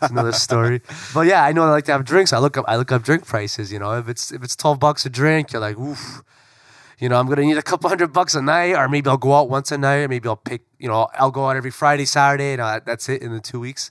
It's 0.02 0.10
another 0.10 0.32
story. 0.32 0.82
But 1.14 1.26
yeah, 1.26 1.42
I 1.44 1.52
know 1.52 1.64
I 1.64 1.70
like 1.70 1.84
to 1.86 1.92
have 1.92 2.04
drinks. 2.04 2.32
I 2.32 2.38
look 2.38 2.56
up 2.56 2.64
I 2.68 2.76
look 2.76 2.92
up 2.92 3.02
drink 3.02 3.26
prices. 3.26 3.72
You 3.72 3.78
know, 3.78 3.98
if 3.98 4.08
it's 4.08 4.32
if 4.32 4.42
it's 4.42 4.56
twelve 4.56 4.80
bucks 4.80 5.06
a 5.06 5.10
drink, 5.10 5.52
you're 5.52 5.60
like, 5.60 5.78
oof. 5.78 6.22
You 6.98 7.10
know, 7.10 7.20
I'm 7.20 7.28
gonna 7.28 7.42
need 7.42 7.58
a 7.58 7.62
couple 7.62 7.90
hundred 7.90 8.12
bucks 8.14 8.34
a 8.34 8.40
night, 8.40 8.74
or 8.74 8.88
maybe 8.88 9.10
I'll 9.10 9.18
go 9.18 9.34
out 9.34 9.50
once 9.50 9.70
a 9.70 9.76
night. 9.76 10.04
or 10.04 10.08
Maybe 10.08 10.28
I'll 10.28 10.36
pick. 10.36 10.62
You 10.78 10.88
know, 10.88 11.08
I'll 11.14 11.30
go 11.30 11.46
out 11.46 11.56
every 11.56 11.70
Friday, 11.70 12.06
Saturday, 12.06 12.52
and 12.52 12.60
uh, 12.62 12.80
that's 12.84 13.08
it 13.10 13.20
in 13.20 13.32
the 13.32 13.40
two 13.40 13.60
weeks 13.60 13.90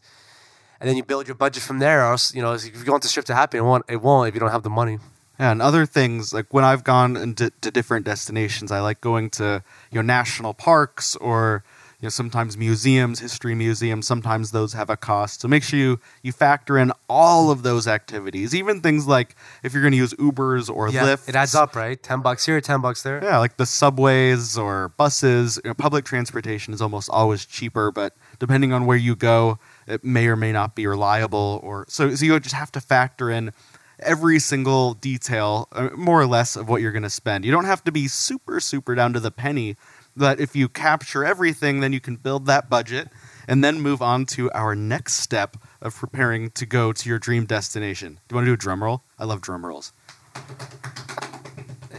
and 0.79 0.89
then 0.89 0.97
you 0.97 1.03
build 1.03 1.27
your 1.27 1.35
budget 1.35 1.63
from 1.63 1.79
there. 1.79 2.01
Or 2.01 2.11
else, 2.11 2.33
you 2.35 2.41
know, 2.41 2.53
if 2.53 2.85
you 2.85 2.91
want 2.91 3.03
the 3.03 3.09
trip 3.09 3.25
to 3.25 3.35
happen, 3.35 3.59
it 3.59 3.63
won't. 3.63 3.85
It 3.89 4.01
won't 4.01 4.27
if 4.27 4.33
you 4.33 4.39
don't 4.39 4.51
have 4.51 4.63
the 4.63 4.69
money. 4.69 4.99
Yeah, 5.39 5.51
and 5.51 5.61
other 5.61 5.85
things 5.85 6.33
like 6.33 6.53
when 6.53 6.63
I've 6.63 6.83
gone 6.83 7.17
into 7.17 7.51
to 7.61 7.71
different 7.71 8.05
destinations, 8.05 8.71
I 8.71 8.79
like 8.79 9.01
going 9.01 9.29
to 9.31 9.63
you 9.91 9.95
know 9.97 10.01
national 10.01 10.53
parks 10.53 11.15
or 11.17 11.63
you 11.99 12.05
know 12.05 12.09
sometimes 12.09 12.57
museums, 12.57 13.19
history 13.19 13.53
museums. 13.53 14.07
Sometimes 14.07 14.51
those 14.51 14.73
have 14.73 14.89
a 14.89 14.95
cost, 14.95 15.41
so 15.41 15.49
make 15.49 15.63
sure 15.63 15.77
you 15.77 15.99
you 16.23 16.31
factor 16.31 16.77
in 16.77 16.93
all 17.09 17.51
of 17.51 17.63
those 17.63 17.85
activities, 17.85 18.55
even 18.55 18.79
things 18.79 19.07
like 19.07 19.35
if 19.61 19.73
you're 19.73 19.81
going 19.81 19.91
to 19.91 19.97
use 19.97 20.13
Ubers 20.13 20.73
or 20.73 20.89
yeah, 20.89 21.03
Lyft. 21.03 21.27
It 21.27 21.35
adds 21.35 21.53
up, 21.53 21.75
right? 21.75 22.01
Ten 22.01 22.21
bucks 22.21 22.45
here, 22.45 22.61
ten 22.61 22.79
bucks 22.79 23.03
there. 23.03 23.21
Yeah, 23.21 23.39
like 23.39 23.57
the 23.57 23.65
subways 23.65 24.57
or 24.57 24.89
buses. 24.97 25.59
You 25.65 25.71
know, 25.71 25.73
public 25.73 26.05
transportation 26.05 26.73
is 26.73 26.81
almost 26.81 27.09
always 27.09 27.45
cheaper, 27.45 27.91
but 27.91 28.15
depending 28.39 28.71
on 28.71 28.85
where 28.85 28.97
you 28.97 29.17
go, 29.17 29.59
it 29.85 30.01
may 30.01 30.27
or 30.27 30.37
may 30.37 30.53
not 30.53 30.75
be 30.75 30.87
reliable. 30.87 31.59
Or 31.61 31.85
so, 31.89 32.15
so 32.15 32.25
you 32.25 32.39
just 32.39 32.55
have 32.55 32.71
to 32.71 32.79
factor 32.79 33.29
in 33.29 33.51
every 33.99 34.39
single 34.39 34.93
detail, 34.93 35.67
uh, 35.71 35.89
more 35.95 36.21
or 36.21 36.27
less, 36.27 36.55
of 36.55 36.67
what 36.67 36.81
you're 36.81 36.91
going 36.91 37.03
to 37.03 37.09
spend. 37.09 37.45
You 37.45 37.51
don't 37.51 37.65
have 37.65 37.83
to 37.85 37.91
be 37.91 38.07
super, 38.07 38.59
super 38.59 38.95
down 38.95 39.13
to 39.13 39.19
the 39.19 39.31
penny, 39.31 39.75
but 40.15 40.39
if 40.39 40.55
you 40.55 40.69
capture 40.69 41.25
everything, 41.25 41.79
then 41.79 41.93
you 41.93 41.99
can 41.99 42.15
build 42.15 42.45
that 42.45 42.69
budget 42.69 43.09
and 43.47 43.63
then 43.63 43.79
move 43.79 44.01
on 44.01 44.25
to 44.25 44.51
our 44.51 44.75
next 44.75 45.15
step 45.15 45.57
of 45.81 45.95
preparing 45.95 46.49
to 46.51 46.65
go 46.65 46.91
to 46.91 47.09
your 47.09 47.19
dream 47.19 47.45
destination. 47.45 48.19
Do 48.27 48.33
you 48.33 48.35
want 48.35 48.45
to 48.45 48.49
do 48.49 48.53
a 48.53 48.57
drum 48.57 48.83
roll? 48.83 49.03
I 49.19 49.25
love 49.25 49.41
drum 49.41 49.65
rolls. 49.65 49.93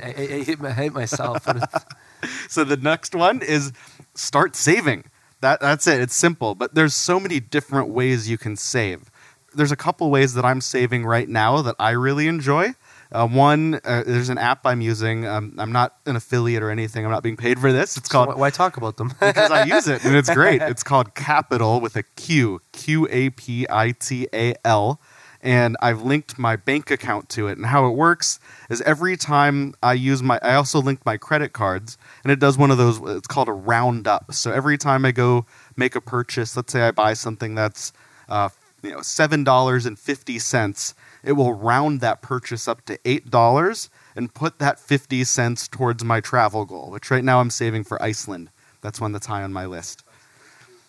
I, 0.03 0.07
I, 0.07 0.09
I 0.09 0.43
hate, 0.43 0.61
my, 0.61 0.69
I 0.69 0.73
hate 0.73 0.93
myself. 0.93 1.47
so 2.49 2.65
the 2.65 2.77
next 2.77 3.15
one 3.15 3.43
is 3.43 3.73
start 4.15 4.57
saving. 4.57 5.05
That, 5.41 5.61
that's 5.61 5.87
it. 5.87 6.01
It's 6.01 6.17
simple, 6.17 6.55
but 6.55 6.75
there's 6.75 6.95
so 6.95 7.21
many 7.21 7.41
different 7.41 7.89
ways 7.91 8.29
you 8.29 8.39
can 8.39 8.57
save 8.57 9.11
there's 9.57 9.73
a 9.73 9.77
couple 9.77 10.11
ways 10.11 10.35
that 10.35 10.45
I'm 10.45 10.61
saving 10.61 11.05
right 11.05 11.29
now 11.29 11.63
that 11.63 11.77
I 11.79 11.91
really 11.91 12.29
enjoy. 12.29 12.75
Uh, 13.13 13.27
one, 13.27 13.81
uh, 13.85 14.03
there's 14.05 14.29
an 14.29 14.39
app 14.39 14.67
I'm 14.67 14.81
using. 14.81 15.27
Um, 15.27 15.55
I'm 15.59 15.73
not 15.73 15.97
an 16.07 16.17
affiliate 16.17 16.63
or 16.63 16.71
anything. 16.71 17.05
I'm 17.05 17.11
not 17.11 17.23
being 17.23 17.37
paid 17.37 17.59
for 17.59 17.73
this. 17.73 17.97
It's 17.97 18.09
called. 18.09 18.31
So 18.31 18.37
why 18.37 18.51
talk 18.51 18.77
about 18.77 18.97
them? 18.97 19.09
because 19.21 19.51
I 19.51 19.65
use 19.65 19.87
it 19.87 20.05
and 20.05 20.17
it's 20.17 20.31
great. 20.31 20.63
It's 20.67 20.83
called 20.83 21.15
Capital 21.15 21.81
with 21.81 21.97
a 21.97 22.03
Q, 22.03 22.61
Q 22.73 23.07
A 23.11 23.31
P 23.31 23.67
I 23.71 23.93
T 23.93 24.29
A 24.33 24.55
L, 24.65 25.01
and 25.41 25.77
I've 25.81 26.03
linked 26.03 26.39
my 26.39 26.57
bank 26.57 26.91
account 26.91 27.29
to 27.31 27.47
it. 27.47 27.57
And 27.57 27.67
how 27.67 27.87
it 27.87 27.93
works 27.93 28.41
is 28.69 28.83
every 28.83 29.17
time 29.17 29.75
I 29.83 29.93
use 29.93 30.23
my, 30.23 30.41
I 30.43 30.55
also 30.55 30.81
link 30.81 31.07
my 31.07 31.17
credit 31.17 31.53
cards, 31.53 31.97
and 32.25 32.33
it 32.33 32.41
does 32.41 32.59
one 32.59 32.71
of 32.73 32.79
those. 32.79 33.01
It's 33.17 33.29
called 33.29 33.49
a 33.49 33.53
roundup. 33.53 34.35
So 34.35 34.51
every 34.51 34.77
time 34.77 35.05
I 35.05 35.13
go 35.13 35.47
make 35.77 35.95
a 35.95 36.01
purchase, 36.01 36.57
let's 36.57 36.73
say 36.73 36.83
I 36.83 36.91
buy 36.91 37.15
something 37.15 37.55
that's 37.55 37.93
uh, 38.29 38.49
you 38.83 38.91
know 38.93 39.03
seven 39.03 39.45
dollars 39.45 39.87
and 39.87 39.99
fifty 39.99 40.39
cents, 40.39 40.95
it 41.25 41.33
will 41.33 41.55
round 41.55 42.01
that 42.01 42.23
purchase 42.23 42.69
up 42.69 42.85
to 42.87 42.99
eight 43.05 43.31
dollars 43.31 43.91
and 44.15 44.33
put 44.33 44.59
that 44.59 44.79
fifty 44.79 45.25
cents 45.25 45.69
towards 45.69 46.05
my 46.05 46.21
travel 46.21 46.65
goal, 46.65 46.91
which 46.91 47.11
right 47.11 47.25
now 47.25 47.41
I'm 47.41 47.51
saving 47.51 47.85
for 47.85 48.03
Iceland. 48.03 48.51
That's 48.81 49.01
one 49.01 49.13
that's 49.13 49.27
high 49.27 49.43
on 49.43 49.53
my 49.53 49.67
list. 49.67 50.05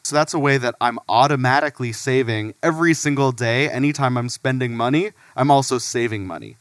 So 0.03 0.15
that's 0.15 0.33
a 0.33 0.39
way 0.39 0.57
that 0.57 0.75
I'm 0.79 0.99
automatically 1.09 1.91
saving 1.91 2.53
every 2.63 2.93
single 2.93 3.33
day. 3.33 3.69
Anytime 3.69 4.17
I'm 4.17 4.29
spending 4.29 4.75
money, 4.77 5.11
I'm 5.35 5.51
also 5.51 5.79
saving 5.79 6.25
money. 6.25 6.55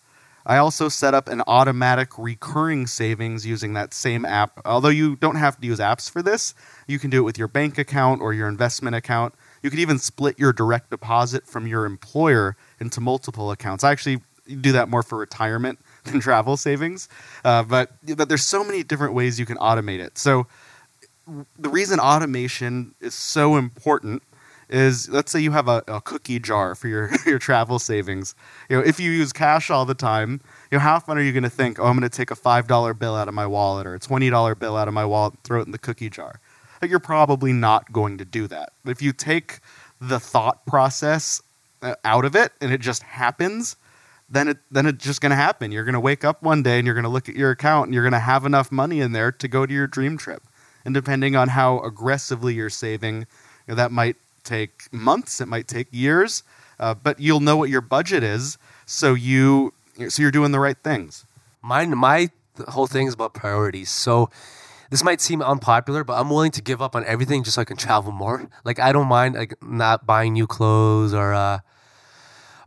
I 0.45 0.59
also 0.59 0.88
set 0.88 1.12
up 1.12 1.28
an 1.28 1.42
automatic 1.47 2.18
recurring 2.18 2.87
savings 2.87 3.45
using 3.45 3.75
that 3.75 3.92
same 3.92 4.25
app. 4.25 4.61
Although 4.64 4.88
you 4.90 5.16
don't 5.16 5.37
have 5.37 5.61
to 5.61 5.66
use 5.66 5.80
apps 5.80 6.09
for 6.09 6.23
this, 6.23 6.54
you 6.87 6.99
can 7.00 7.11
do 7.11 7.18
it 7.18 7.25
with 7.25 7.37
your 7.37 7.49
bank 7.49 7.78
account 7.78 8.21
or 8.21 8.33
your 8.33 8.49
investment 8.49 8.95
account. 8.95 9.35
You 9.66 9.70
could 9.70 9.80
even 9.80 9.99
split 9.99 10.38
your 10.38 10.52
direct 10.52 10.90
deposit 10.90 11.44
from 11.44 11.66
your 11.66 11.87
employer 11.87 12.56
into 12.78 13.00
multiple 13.00 13.50
accounts. 13.50 13.82
I 13.82 13.90
actually 13.90 14.20
do 14.61 14.70
that 14.70 14.88
more 14.88 15.02
for 15.02 15.18
retirement 15.18 15.80
than 16.04 16.20
travel 16.20 16.56
savings, 16.56 17.08
uh, 17.44 17.64
but 17.64 17.90
but 18.16 18.28
there's 18.28 18.44
so 18.44 18.62
many 18.62 18.85
different 18.85 19.12
ways 19.12 19.40
you 19.40 19.44
can 19.44 19.56
automate 19.56 19.99
it. 19.99 20.18
So 20.18 20.46
the 21.58 21.68
reason 21.68 21.99
automation 21.99 22.94
is 23.00 23.16
so 23.16 23.56
important 23.56 24.23
is 24.68 25.08
let's 25.08 25.32
say 25.32 25.40
you 25.40 25.50
have 25.50 25.66
a, 25.66 25.82
a, 25.88 26.00
cookie 26.00 26.38
jar 26.38 26.76
for 26.76 26.87
your, 26.87 27.11
your 27.26 27.40
travel 27.40 27.80
savings. 27.80 28.37
You 28.70 28.76
know, 28.76 28.85
if 28.85 29.00
you 29.00 29.11
use 29.11 29.32
cash 29.32 29.68
all 29.68 29.85
the 29.85 29.94
time, 29.94 30.40
you 30.70 30.78
know, 30.78 30.80
how 30.80 30.94
often 30.94 31.18
are 31.18 31.23
you 31.23 31.32
going 31.32 31.42
to 31.42 31.50
think, 31.50 31.80
oh, 31.80 31.87
I'm 31.87 31.99
going 31.99 32.08
to 32.08 32.16
take 32.16 32.30
a 32.30 32.37
$5 32.37 32.99
bill 32.99 33.16
out 33.16 33.26
of 33.26 33.35
my 33.35 33.46
wallet 33.46 33.85
or 33.85 33.96
a 33.96 33.99
$20 33.99 34.58
bill 34.61 34.76
out 34.76 34.87
of 34.87 34.94
my 34.94 35.04
wallet 35.04 35.35
and 35.35 35.42
throw 35.42 35.61
it 35.61 35.66
in 35.66 35.73
the 35.73 35.78
cookie 35.78 36.11
jar? 36.11 36.40
You're 36.83 36.99
probably 36.99 37.52
not 37.52 37.92
going 37.92 38.18
to 38.18 38.25
do 38.25 38.47
that. 38.49 38.73
If 38.85 39.02
you 39.02 39.12
take 39.12 39.61
the 40.00 40.21
thought 40.21 40.66
process 40.66 41.42
uh, 41.83 41.95
out 42.04 42.25
of 42.25 42.37
it 42.37 42.52
and 42.61 42.73
it 42.73 42.80
just 42.80 43.02
happens, 43.02 43.76
then 44.28 44.49
it 44.49 44.59
then 44.71 44.87
it's 44.87 45.04
just 45.04 45.21
going 45.21 45.30
to 45.30 45.37
happen. 45.37 45.73
You're 45.73 45.85
going 45.85 45.95
to 45.95 46.00
wake 46.00 46.25
up 46.25 46.42
one 46.42 46.62
day 46.62 46.78
and 46.78 46.87
you're 46.87 46.95
going 46.95 47.04
to 47.04 47.11
look 47.11 47.28
at 47.28 47.37
your 47.37 47.50
account 47.50 47.87
and 47.87 47.95
you're 47.95 48.02
going 48.02 48.12
to 48.12 48.18
have 48.18 48.45
enough 48.45 48.73
money 48.73 49.00
in 49.00 49.12
there 49.12 49.33
to 49.33 49.49
go 49.49 49.66
to 49.66 49.73
your 49.73 49.87
dream 49.87 50.16
trip. 50.16 50.42
And 50.85 50.95
depending 50.95 51.35
on 51.37 51.49
how 51.49 51.80
aggressively 51.80 52.54
you're 52.54 52.71
saving, 52.71 53.21
you 53.21 53.26
know, 53.68 53.75
that 53.75 53.90
might 53.90 54.16
take 54.45 54.92
months, 54.92 55.40
it 55.40 55.47
might 55.47 55.66
take 55.66 55.88
years, 55.90 56.42
uh, 56.78 56.95
but 56.95 57.18
you'll 57.18 57.40
know 57.40 57.56
what 57.56 57.71
your 57.71 57.80
budget 57.80 58.23
is, 58.23 58.59
so 58.85 59.14
you 59.14 59.73
so 60.09 60.23
you're 60.23 60.30
doing 60.30 60.52
the 60.52 60.61
right 60.61 60.76
things. 60.78 61.25
Mine, 61.62 61.97
my 61.97 62.30
whole 62.68 62.87
thing 62.87 63.06
is 63.06 63.14
about 63.14 63.35
priorities. 63.35 63.90
So 63.90 64.30
this 64.90 65.02
might 65.02 65.21
seem 65.21 65.43
unpopular, 65.43 66.05
but 66.05 66.19
I'm 66.19 66.31
willing 66.31 66.52
to 66.52 66.62
give 66.62 66.81
up 66.81 66.95
on 66.95 67.05
everything 67.05 67.43
just 67.43 67.57
so 67.57 67.62
I 67.62 67.64
can 67.64 67.76
travel 67.76 68.12
more. 68.12 68.49
Like 68.64 68.78
I 68.78 68.93
don't 68.93 69.09
mind 69.09 69.35
like 69.35 69.55
not 69.62 70.07
buying 70.07 70.35
new 70.35 70.47
clothes 70.47 71.12
or 71.12 71.35
uh, 71.35 71.61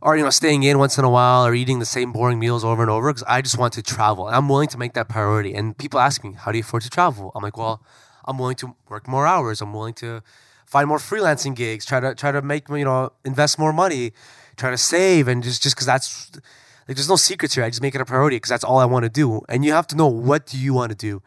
or 0.02 0.16
you 0.16 0.24
know 0.24 0.30
staying 0.30 0.62
in 0.62 0.78
once 0.78 0.98
in 0.98 1.04
a 1.04 1.10
while 1.10 1.46
or 1.46 1.54
eating 1.54 1.78
the 1.78 1.84
same 1.86 2.12
boring 2.12 2.38
meals 2.38 2.64
over 2.64 2.82
and 2.82 2.90
over 2.90 3.12
because 3.12 3.24
I 3.28 3.42
just 3.42 3.58
want 3.58 3.72
to 3.74 3.82
travel. 3.82 4.26
And 4.26 4.36
I'm 4.36 4.48
willing 4.48 4.68
to 4.68 4.78
make 4.78 4.94
that 4.94 5.08
priority. 5.08 5.54
And 5.54 5.76
people 5.76 6.00
ask 6.00 6.22
me, 6.24 6.32
"How 6.32 6.52
do 6.52 6.58
you 6.58 6.64
afford 6.64 6.82
to 6.82 6.90
travel?" 6.90 7.32
I'm 7.34 7.42
like, 7.42 7.56
"Well, 7.56 7.82
I'm 8.24 8.38
willing 8.38 8.56
to 8.56 8.74
work 8.88 9.08
more 9.08 9.26
hours. 9.26 9.60
I'm 9.60 9.72
willing 9.72 9.94
to 9.94 10.22
find 10.66 10.88
more 10.88 10.98
freelancing 10.98 11.54
gigs. 11.54 11.84
Try 11.84 12.00
to 12.00 12.14
try 12.14 12.32
to 12.32 12.42
make 12.42 12.68
you 12.68 12.84
know 12.84 13.12
invest 13.24 13.58
more 13.58 13.72
money. 13.72 14.12
Try 14.56 14.70
to 14.70 14.78
save 14.78 15.26
and 15.28 15.42
just 15.42 15.62
just 15.62 15.74
because 15.74 15.86
that's 15.86 16.30
like 16.86 16.96
there's 16.96 17.08
no 17.08 17.16
secrets 17.16 17.54
here. 17.54 17.64
I 17.64 17.70
just 17.70 17.82
make 17.82 17.94
it 17.94 18.00
a 18.00 18.04
priority 18.04 18.36
because 18.36 18.50
that's 18.50 18.64
all 18.64 18.78
I 18.78 18.84
want 18.84 19.04
to 19.04 19.08
do. 19.08 19.42
And 19.48 19.64
you 19.64 19.72
have 19.72 19.86
to 19.88 19.96
know 19.96 20.06
what 20.06 20.46
do 20.46 20.58
you 20.58 20.74
want 20.74 20.90
to 20.90 20.96
do. 20.96 21.22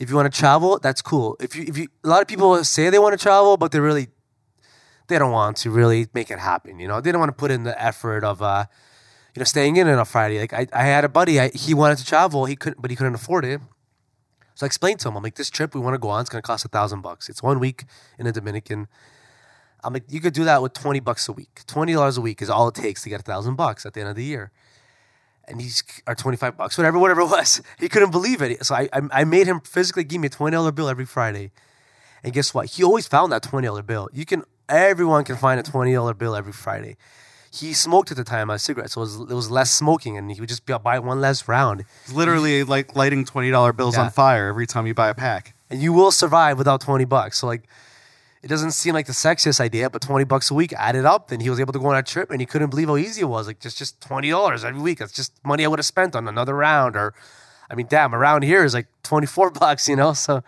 If 0.00 0.10
you 0.10 0.16
want 0.16 0.32
to 0.32 0.36
travel, 0.36 0.80
that's 0.80 1.02
cool. 1.02 1.36
If 1.38 1.54
you 1.54 1.64
if 1.68 1.76
you 1.78 1.88
a 2.02 2.08
lot 2.08 2.22
of 2.22 2.26
people 2.26 2.64
say 2.64 2.90
they 2.90 2.98
want 2.98 3.16
to 3.16 3.22
travel, 3.22 3.56
but 3.56 3.70
they 3.70 3.80
really 3.80 4.08
they 5.08 5.18
don't 5.18 5.30
want 5.30 5.58
to 5.58 5.70
really 5.70 6.08
make 6.14 6.30
it 6.30 6.38
happen. 6.38 6.80
You 6.80 6.88
know, 6.88 7.00
they 7.00 7.12
don't 7.12 7.20
want 7.20 7.28
to 7.28 7.36
put 7.36 7.50
in 7.50 7.64
the 7.64 7.80
effort 7.80 8.24
of 8.24 8.40
uh, 8.40 8.64
you 9.34 9.40
know, 9.40 9.44
staying 9.44 9.76
in 9.76 9.86
it 9.86 9.92
on 9.92 9.98
a 9.98 10.04
Friday. 10.04 10.40
Like 10.40 10.52
I, 10.52 10.66
I 10.72 10.84
had 10.84 11.04
a 11.04 11.08
buddy, 11.08 11.38
I, 11.38 11.50
he 11.50 11.74
wanted 11.74 11.98
to 11.98 12.06
travel, 12.06 12.46
he 12.46 12.56
couldn't, 12.56 12.80
but 12.80 12.90
he 12.90 12.96
couldn't 12.96 13.14
afford 13.14 13.44
it. 13.44 13.60
So 14.54 14.64
I 14.64 14.66
explained 14.66 15.00
to 15.00 15.08
him, 15.08 15.16
I'm 15.16 15.22
like, 15.22 15.36
this 15.36 15.50
trip 15.50 15.74
we 15.74 15.80
want 15.80 15.94
to 15.94 15.98
go 15.98 16.08
on, 16.08 16.20
it's 16.20 16.30
gonna 16.30 16.42
cost 16.42 16.64
a 16.64 16.68
thousand 16.68 17.02
bucks. 17.02 17.28
It's 17.28 17.42
one 17.42 17.60
week 17.60 17.84
in 18.18 18.24
the 18.24 18.32
Dominican. 18.32 18.88
I'm 19.82 19.92
like, 19.92 20.04
you 20.08 20.20
could 20.20 20.34
do 20.34 20.44
that 20.44 20.62
with 20.62 20.72
twenty 20.72 21.00
bucks 21.00 21.28
a 21.28 21.32
week. 21.32 21.60
Twenty 21.66 21.92
dollars 21.92 22.16
a 22.16 22.20
week 22.20 22.40
is 22.42 22.50
all 22.50 22.68
it 22.68 22.74
takes 22.74 23.02
to 23.02 23.08
get 23.08 23.20
a 23.20 23.22
thousand 23.22 23.56
bucks 23.56 23.86
at 23.86 23.92
the 23.92 24.00
end 24.00 24.08
of 24.08 24.16
the 24.16 24.24
year. 24.24 24.50
And 25.50 25.60
he's 25.60 25.82
twenty 26.16 26.36
five 26.36 26.56
bucks, 26.56 26.78
whatever, 26.78 26.98
whatever 26.98 27.22
it 27.22 27.26
was. 27.26 27.60
He 27.78 27.88
couldn't 27.88 28.10
believe 28.12 28.40
it. 28.40 28.64
So 28.64 28.74
I, 28.74 28.88
I, 28.92 29.24
made 29.24 29.46
him 29.46 29.60
physically 29.60 30.04
give 30.04 30.20
me 30.20 30.26
a 30.26 30.30
twenty 30.30 30.54
dollar 30.54 30.72
bill 30.72 30.88
every 30.88 31.04
Friday. 31.06 31.50
And 32.22 32.32
guess 32.32 32.54
what? 32.54 32.66
He 32.66 32.84
always 32.84 33.06
found 33.08 33.32
that 33.32 33.42
twenty 33.42 33.66
dollar 33.66 33.82
bill. 33.82 34.08
You 34.12 34.24
can 34.24 34.44
everyone 34.68 35.24
can 35.24 35.36
find 35.36 35.58
a 35.58 35.62
twenty 35.62 35.92
dollar 35.92 36.14
bill 36.14 36.36
every 36.36 36.52
Friday. 36.52 36.96
He 37.52 37.72
smoked 37.72 38.12
at 38.12 38.16
the 38.16 38.22
time 38.22 38.48
a 38.48 38.60
cigarette, 38.60 38.92
so 38.92 39.00
it 39.00 39.04
was, 39.04 39.16
it 39.20 39.34
was 39.34 39.50
less 39.50 39.72
smoking, 39.72 40.16
and 40.16 40.30
he 40.30 40.38
would 40.40 40.48
just 40.48 40.64
buy 40.66 41.00
one 41.00 41.20
less 41.20 41.48
round. 41.48 41.84
It's 42.04 42.12
literally 42.12 42.62
like 42.62 42.94
lighting 42.94 43.24
twenty 43.24 43.50
dollar 43.50 43.72
bills 43.72 43.96
Yeah. 43.96 44.04
on 44.04 44.10
fire 44.10 44.46
every 44.48 44.68
time 44.68 44.86
you 44.86 44.94
buy 44.94 45.08
a 45.08 45.14
pack. 45.14 45.54
and 45.68 45.80
you 45.82 45.92
will 45.92 46.12
survive 46.12 46.58
without 46.58 46.80
20 46.80 47.04
bucks. 47.06 47.38
So 47.38 47.46
like 47.46 47.62
it 48.42 48.48
doesn't 48.48 48.70
seem 48.72 48.94
like 48.94 49.06
the 49.06 49.12
sexiest 49.12 49.60
idea, 49.60 49.90
but 49.90 50.00
20 50.00 50.24
bucks 50.24 50.50
a 50.50 50.54
week 50.54 50.72
added 50.74 51.04
up, 51.04 51.28
then 51.28 51.40
he 51.40 51.50
was 51.50 51.60
able 51.60 51.72
to 51.74 51.78
go 51.78 51.86
on 51.86 51.96
a 51.96 52.02
trip 52.02 52.30
and 52.30 52.40
he 52.40 52.46
couldn't 52.46 52.70
believe 52.70 52.88
how 52.88 52.96
easy 52.96 53.20
it 53.20 53.26
was. 53.26 53.46
Like 53.46 53.60
just 53.60 53.76
just 53.76 54.00
$20 54.00 54.64
every 54.64 54.80
week. 54.80 54.98
That's 54.98 55.12
just 55.12 55.32
money 55.44 55.64
I 55.64 55.68
would 55.68 55.78
have 55.78 55.86
spent 55.86 56.16
on 56.16 56.26
another 56.26 56.54
round 56.54 56.96
or 56.96 57.12
I 57.70 57.74
mean, 57.74 57.86
damn, 57.88 58.14
around 58.14 58.42
here 58.42 58.64
is 58.64 58.74
like 58.74 58.88
24 59.02 59.50
bucks, 59.60 59.88
you 59.88 59.96
know? 59.96 60.14
So 60.14 60.42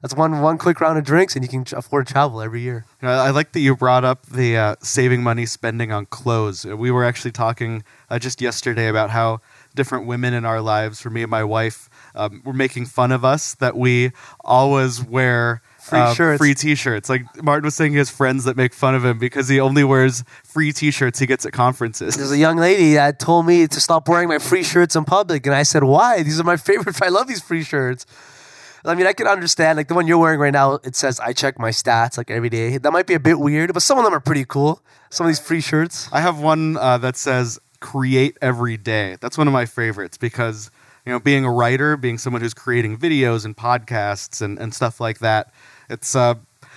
that's 0.00 0.14
one 0.14 0.40
one 0.40 0.56
quick 0.56 0.80
round 0.80 0.98
of 0.98 1.04
drinks 1.04 1.36
and 1.36 1.44
you 1.44 1.48
can 1.48 1.64
afford 1.76 2.06
travel 2.06 2.40
every 2.40 2.62
year. 2.62 2.86
You 3.02 3.08
know, 3.08 3.14
I 3.14 3.30
like 3.30 3.52
that 3.52 3.60
you 3.60 3.76
brought 3.76 4.04
up 4.04 4.24
the 4.26 4.56
uh, 4.56 4.76
saving 4.80 5.22
money 5.22 5.44
spending 5.44 5.92
on 5.92 6.06
clothes. 6.06 6.64
We 6.64 6.90
were 6.90 7.04
actually 7.04 7.32
talking 7.32 7.84
uh, 8.08 8.18
just 8.18 8.40
yesterday 8.40 8.88
about 8.88 9.10
how 9.10 9.40
different 9.74 10.06
women 10.06 10.32
in 10.32 10.46
our 10.46 10.62
lives, 10.62 11.00
for 11.00 11.10
me 11.10 11.22
and 11.22 11.30
my 11.30 11.44
wife, 11.44 11.90
um, 12.14 12.40
were 12.44 12.54
making 12.54 12.86
fun 12.86 13.12
of 13.12 13.24
us 13.24 13.54
that 13.56 13.76
we 13.76 14.12
always 14.40 15.04
wear 15.04 15.60
Free 15.86 16.00
uh, 16.00 16.14
shirts. 16.14 16.38
free 16.38 16.54
T-shirts. 16.54 17.08
Like 17.08 17.44
Martin 17.44 17.64
was 17.64 17.76
saying, 17.76 17.92
he 17.92 17.98
has 17.98 18.10
friends 18.10 18.42
that 18.44 18.56
make 18.56 18.74
fun 18.74 18.96
of 18.96 19.04
him 19.04 19.20
because 19.20 19.46
he 19.46 19.60
only 19.60 19.84
wears 19.84 20.24
free 20.42 20.72
T-shirts 20.72 21.20
he 21.20 21.26
gets 21.26 21.46
at 21.46 21.52
conferences. 21.52 22.16
There's 22.16 22.32
a 22.32 22.38
young 22.38 22.56
lady 22.56 22.94
that 22.94 23.20
told 23.20 23.46
me 23.46 23.68
to 23.68 23.80
stop 23.80 24.08
wearing 24.08 24.28
my 24.28 24.40
free 24.40 24.64
shirts 24.64 24.96
in 24.96 25.04
public, 25.04 25.46
and 25.46 25.54
I 25.54 25.62
said, 25.62 25.84
"Why? 25.84 26.24
These 26.24 26.40
are 26.40 26.44
my 26.44 26.56
favorite. 26.68 27.00
I 27.00 27.08
love 27.08 27.28
these 27.28 27.40
free 27.40 27.62
shirts." 27.62 28.04
I 28.84 28.96
mean, 28.96 29.06
I 29.06 29.12
can 29.12 29.28
understand 29.28 29.76
like 29.76 29.86
the 29.86 29.94
one 29.94 30.08
you're 30.08 30.18
wearing 30.18 30.40
right 30.40 30.52
now. 30.52 30.74
It 30.82 30.96
says 30.96 31.20
I 31.20 31.32
check 31.32 31.56
my 31.58 31.70
stats 31.70 32.18
like 32.18 32.32
every 32.32 32.48
day. 32.48 32.78
That 32.78 32.92
might 32.92 33.06
be 33.06 33.14
a 33.14 33.20
bit 33.20 33.38
weird, 33.38 33.72
but 33.72 33.82
some 33.82 33.96
of 33.96 34.04
them 34.04 34.12
are 34.12 34.20
pretty 34.20 34.44
cool. 34.44 34.82
Some 35.10 35.26
of 35.26 35.30
these 35.30 35.38
free 35.38 35.60
shirts. 35.60 36.08
I 36.12 36.20
have 36.20 36.40
one 36.40 36.76
uh, 36.76 36.98
that 36.98 37.16
says 37.16 37.60
"create 37.78 38.36
every 38.42 38.76
day." 38.76 39.18
That's 39.20 39.38
one 39.38 39.46
of 39.46 39.52
my 39.52 39.66
favorites 39.66 40.18
because 40.18 40.72
you 41.06 41.12
know, 41.12 41.20
being 41.20 41.44
a 41.44 41.50
writer, 41.50 41.96
being 41.96 42.18
someone 42.18 42.42
who's 42.42 42.52
creating 42.52 42.98
videos 42.98 43.44
and 43.44 43.56
podcasts 43.56 44.42
and, 44.42 44.58
and 44.58 44.74
stuff 44.74 45.00
like 45.00 45.20
that, 45.20 45.52
it's 45.88 46.14
uh, 46.16 46.34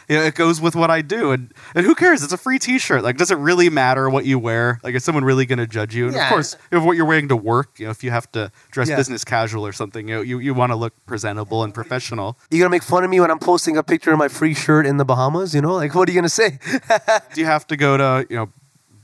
you 0.08 0.16
know, 0.16 0.24
it 0.24 0.34
goes 0.34 0.60
with 0.60 0.76
what 0.76 0.90
I 0.90 1.02
do. 1.04 1.32
And 1.32 1.54
and 1.76 1.86
who 1.86 1.94
cares? 1.94 2.24
It's 2.24 2.34
a 2.34 2.38
free 2.38 2.58
T-shirt. 2.58 3.04
Like, 3.04 3.18
does 3.18 3.30
it 3.30 3.38
really 3.38 3.70
matter 3.70 4.10
what 4.10 4.26
you 4.26 4.40
wear? 4.40 4.80
Like, 4.84 4.96
is 4.96 5.04
someone 5.04 5.24
really 5.24 5.46
going 5.46 5.60
to 5.60 5.68
judge 5.68 5.94
you? 5.94 6.08
And 6.08 6.16
Yeah. 6.16 6.24
of 6.24 6.30
course, 6.30 6.58
if 6.72 6.82
what 6.84 6.98
you're 6.98 7.06
wearing 7.06 7.28
to 7.28 7.36
work, 7.36 7.80
you 7.80 7.86
know, 7.86 7.92
if 7.92 8.04
you 8.04 8.10
have 8.10 8.32
to 8.32 8.52
dress 8.72 8.90
Yeah. 8.90 8.96
business 8.96 9.24
casual 9.24 9.66
or 9.68 9.72
something, 9.72 10.08
you 10.08 10.16
know, 10.16 10.22
you, 10.22 10.40
you 10.40 10.56
want 10.56 10.72
to 10.72 10.76
look 10.76 10.94
presentable 11.06 11.64
and 11.64 11.74
professional. 11.76 12.40
You're 12.50 12.60
gonna 12.62 12.72
make 12.72 12.82
fun 12.82 13.04
of 13.04 13.10
me 13.12 13.20
when 13.20 13.30
I'm 13.30 13.38
posting 13.38 13.78
a 13.78 13.84
picture 13.84 14.12
of 14.12 14.18
my 14.18 14.30
free 14.30 14.56
shirt 14.56 14.88
in 14.88 14.98
the 14.98 15.06
Bahamas? 15.06 15.54
You 15.54 15.62
know, 15.62 15.76
like 15.76 15.94
what 15.94 16.10
are 16.10 16.12
you 16.12 16.18
gonna 16.18 16.28
say? 16.30 16.58
do 17.34 17.42
you 17.42 17.46
have 17.46 17.68
to 17.68 17.78
go 17.78 17.96
to 17.98 18.26
you 18.32 18.36
know 18.36 18.50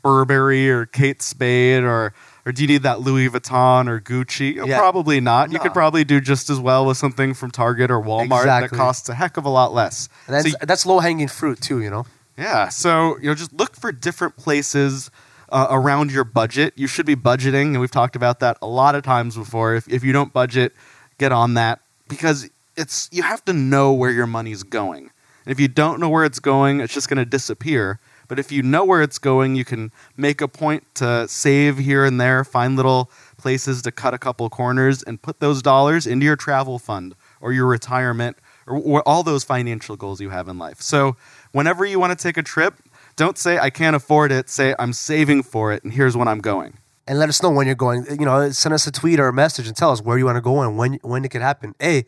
Burberry 0.02 0.70
or 0.70 0.86
Kate 0.88 1.22
Spade 1.22 1.84
or 1.84 2.14
or 2.46 2.52
do 2.52 2.62
you 2.62 2.68
need 2.68 2.84
that 2.84 3.02
Louis 3.02 3.28
Vuitton 3.30 3.88
or 3.88 4.00
Gucci? 4.00 4.56
You 4.56 4.68
Yeah. 4.68 4.78
Probably 4.78 5.20
not. 5.20 5.52
You 5.52 5.60
could 5.60 5.74
probably 5.74 6.04
do 6.04 6.22
just 6.22 6.50
as 6.50 6.60
well 6.60 6.86
with 6.86 6.98
something 6.98 7.34
from 7.34 7.52
Target 7.52 7.90
or 7.90 8.00
Walmart 8.02 8.42
Exactly. 8.42 8.78
that 8.78 8.84
costs 8.84 9.10
a 9.10 9.16
heck 9.16 9.38
of 9.38 9.46
a 9.46 9.50
lot 9.50 9.74
less. 9.74 10.10
And 10.28 10.36
that's 10.36 10.52
So 10.52 10.58
that's 10.62 10.86
low 10.86 11.00
hanging 11.00 11.28
fruit 11.28 11.60
too. 11.62 11.82
You 11.82 11.90
know. 11.90 12.06
yeah, 12.38 12.70
so 12.70 13.18
you 13.20 13.28
know, 13.30 13.36
just 13.36 13.54
look 13.54 13.76
for 13.76 13.92
different 13.92 14.36
places 14.36 15.10
uh, 15.50 15.68
around 15.70 16.12
your 16.12 16.24
budget. 16.24 16.74
You 16.76 16.88
should 16.88 17.06
be 17.06 17.16
budgeting, 17.16 17.68
and 17.68 17.80
we've 17.80 17.92
talked 17.92 18.16
about 18.16 18.40
that 18.42 18.58
a 18.62 18.68
lot 18.68 18.96
of 18.96 19.04
times 19.04 19.36
before. 19.36 19.76
If 19.76 19.88
if 19.88 20.04
you 20.04 20.12
don't 20.14 20.32
budget, 20.34 20.74
get 21.18 21.32
on 21.32 21.54
that 21.56 21.80
because 22.08 22.50
it's 22.76 23.10
you 23.12 23.24
have 23.24 23.44
to 23.46 23.54
know 23.54 23.94
where 23.94 24.12
your 24.12 24.28
money's 24.28 24.64
going. 24.64 25.12
And 25.46 25.52
if 25.52 25.60
you 25.60 25.68
don't 25.68 26.00
know 26.00 26.10
where 26.10 26.26
it's 26.26 26.40
going, 26.40 26.80
it's 26.82 26.94
just 26.94 27.08
going 27.08 27.18
to 27.18 27.26
disappear. 27.26 28.00
But 28.28 28.40
if 28.40 28.52
you 28.52 28.64
know 28.64 28.84
where 28.86 29.02
it's 29.02 29.20
going, 29.20 29.56
you 29.56 29.66
can 29.66 29.92
make 30.18 30.42
a 30.42 30.48
point 30.48 30.84
to 30.96 31.28
save 31.28 31.78
here 31.78 32.06
and 32.06 32.20
there, 32.20 32.44
find 32.44 32.76
little 32.76 33.10
places 33.38 33.82
to 33.84 33.92
cut 33.92 34.14
a 34.14 34.18
couple 34.18 34.50
corners, 34.50 35.04
and 35.04 35.22
put 35.22 35.40
those 35.40 35.62
dollars 35.62 36.08
into 36.08 36.26
your 36.26 36.36
travel 36.36 36.80
fund 36.80 37.16
or 37.42 37.54
your 37.54 37.66
retirement 37.68 38.38
or, 38.68 38.78
or 38.78 39.08
all 39.08 39.24
those 39.24 39.44
financial 39.44 39.96
goals 39.96 40.20
you 40.20 40.30
have 40.32 40.48
in 40.48 40.58
life. 40.58 40.82
So 40.82 41.16
whenever 41.52 41.86
you 41.86 42.00
want 42.00 42.18
to 42.18 42.22
take 42.22 42.38
a 42.38 42.44
trip, 42.44 42.74
don't 43.16 43.38
say 43.38 43.58
I 43.60 43.70
can't 43.70 43.96
afford 43.96 44.32
it. 44.32 44.50
Say 44.50 44.76
I'm 44.80 44.92
saving 44.94 45.44
for 45.44 45.72
it, 45.72 45.84
and 45.84 45.94
here's 45.94 46.18
when 46.18 46.28
I'm 46.28 46.42
going. 46.42 46.78
and 47.08 47.20
let 47.20 47.30
us 47.30 47.42
know 47.44 47.52
when 47.52 47.68
you're 47.68 47.76
going. 47.76 48.06
You 48.10 48.26
know, 48.26 48.50
send 48.50 48.74
us 48.74 48.88
a 48.88 48.92
tweet 48.92 49.20
or 49.20 49.28
a 49.28 49.34
message 49.34 49.68
and 49.68 49.78
tell 49.78 49.92
us 49.92 50.02
where 50.02 50.18
you 50.18 50.26
want 50.26 50.38
to 50.38 50.42
go 50.42 50.62
and 50.62 50.78
when 50.78 50.96
when 51.04 51.24
it 51.24 51.30
could 51.30 51.42
happen. 51.44 51.76
Hey, 51.80 52.06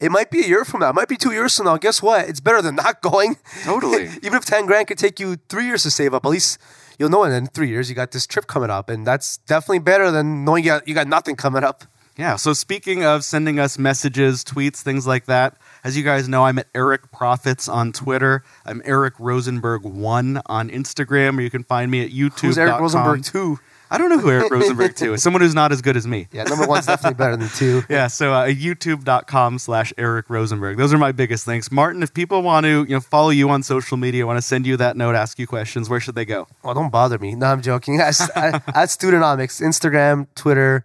it 0.00 0.10
might 0.10 0.30
be 0.30 0.44
a 0.44 0.46
year 0.46 0.64
from 0.64 0.80
now. 0.80 0.90
It 0.90 0.94
might 0.94 1.08
be 1.08 1.16
two 1.16 1.32
years 1.32 1.56
from 1.56 1.66
now. 1.66 1.76
Guess 1.76 2.02
what? 2.02 2.28
It's 2.28 2.40
better 2.40 2.62
than 2.62 2.76
not 2.76 3.00
going. 3.02 3.36
Totally. 3.64 4.04
Even 4.22 4.34
if 4.34 4.44
ten 4.44 4.66
grand 4.66 4.88
could 4.88 4.98
take 4.98 5.18
you 5.20 5.36
three 5.48 5.66
years 5.66 5.82
to 5.84 5.90
save 5.90 6.14
up, 6.14 6.24
at 6.24 6.28
least 6.28 6.58
you'll 6.98 7.10
know 7.10 7.24
in 7.24 7.46
three 7.46 7.68
years 7.68 7.88
you 7.88 7.94
got 7.94 8.12
this 8.12 8.26
trip 8.26 8.46
coming 8.46 8.70
up, 8.70 8.88
and 8.88 9.06
that's 9.06 9.38
definitely 9.38 9.80
better 9.80 10.10
than 10.10 10.44
knowing 10.44 10.64
you 10.64 10.70
got, 10.70 10.88
you 10.88 10.94
got 10.94 11.08
nothing 11.08 11.36
coming 11.36 11.64
up. 11.64 11.84
Yeah. 12.16 12.36
So 12.36 12.54
speaking 12.54 13.04
of 13.04 13.24
sending 13.24 13.58
us 13.58 13.78
messages, 13.78 14.42
tweets, 14.42 14.80
things 14.80 15.06
like 15.06 15.26
that, 15.26 15.56
as 15.84 15.98
you 15.98 16.02
guys 16.02 16.28
know, 16.28 16.44
I'm 16.44 16.58
at 16.58 16.66
Eric 16.74 17.12
Profits 17.12 17.68
on 17.68 17.92
Twitter. 17.92 18.42
I'm 18.64 18.80
Eric 18.86 19.14
Rosenberg 19.18 19.82
one 19.82 20.40
on 20.46 20.70
Instagram, 20.70 21.36
or 21.38 21.42
you 21.42 21.50
can 21.50 21.62
find 21.64 21.90
me 21.90 22.02
at 22.02 22.10
YouTube. 22.10 22.40
Who's 22.40 22.58
Eric 22.58 22.80
Rosenberg 22.80 23.22
two? 23.22 23.58
I 23.90 23.98
don't 23.98 24.08
know 24.08 24.18
who 24.18 24.30
Eric 24.30 24.50
Rosenberg 24.50 24.96
two 24.96 25.14
is. 25.14 25.22
Someone 25.24 25.42
who's 25.42 25.54
not 25.54 25.70
as 25.72 25.80
good 25.80 25.96
as 25.96 26.06
me. 26.06 26.26
Yeah, 26.32 26.44
number 26.44 26.66
one's 26.66 26.86
definitely 26.86 27.16
better 27.16 27.36
than 27.36 27.48
two. 27.50 27.82
Yeah, 27.88 28.08
so 28.08 28.32
uh, 28.32 28.46
youtube.com 28.48 29.58
slash 29.58 29.92
Eric 29.96 30.28
Rosenberg. 30.28 30.76
Those 30.76 30.92
are 30.92 30.98
my 30.98 31.12
biggest 31.12 31.46
links. 31.46 31.70
Martin, 31.70 32.02
if 32.02 32.12
people 32.12 32.42
want 32.42 32.64
to 32.64 32.84
you 32.84 32.96
know 32.96 33.00
follow 33.00 33.30
you 33.30 33.48
on 33.50 33.62
social 33.62 33.96
media, 33.96 34.26
want 34.26 34.38
to 34.38 34.42
send 34.42 34.66
you 34.66 34.76
that 34.78 34.96
note, 34.96 35.14
ask 35.14 35.38
you 35.38 35.46
questions, 35.46 35.88
where 35.88 36.00
should 36.00 36.14
they 36.14 36.24
go? 36.24 36.48
Well, 36.62 36.74
don't 36.74 36.90
bother 36.90 37.18
me. 37.18 37.34
No, 37.34 37.46
I'm 37.46 37.62
joking. 37.62 38.00
At, 38.00 38.20
at, 38.36 38.54
at 38.68 38.88
Studentomics, 38.88 39.62
Instagram, 39.62 40.26
Twitter. 40.34 40.84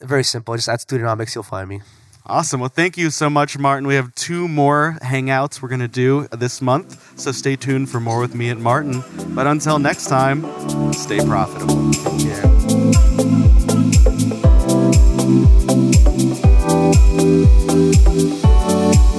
Very 0.00 0.24
simple. 0.24 0.54
Just 0.56 0.68
at 0.68 0.80
Studentomics, 0.80 1.34
you'll 1.34 1.44
find 1.44 1.68
me. 1.68 1.80
Awesome. 2.30 2.60
Well, 2.60 2.68
thank 2.68 2.96
you 2.96 3.10
so 3.10 3.28
much, 3.28 3.58
Martin. 3.58 3.88
We 3.88 3.96
have 3.96 4.14
two 4.14 4.46
more 4.46 4.96
hangouts 5.02 5.60
we're 5.60 5.68
going 5.68 5.80
to 5.80 5.88
do 5.88 6.28
this 6.28 6.62
month, 6.62 7.18
so 7.18 7.32
stay 7.32 7.56
tuned 7.56 7.90
for 7.90 7.98
more 7.98 8.20
with 8.20 8.36
me 8.36 8.50
and 8.50 8.62
Martin. 8.62 9.02
But 9.34 9.48
until 9.48 9.80
next 9.80 10.06
time, 10.06 10.44
stay 10.92 11.18
profitable. 11.18 11.90
Yeah. 12.20 12.46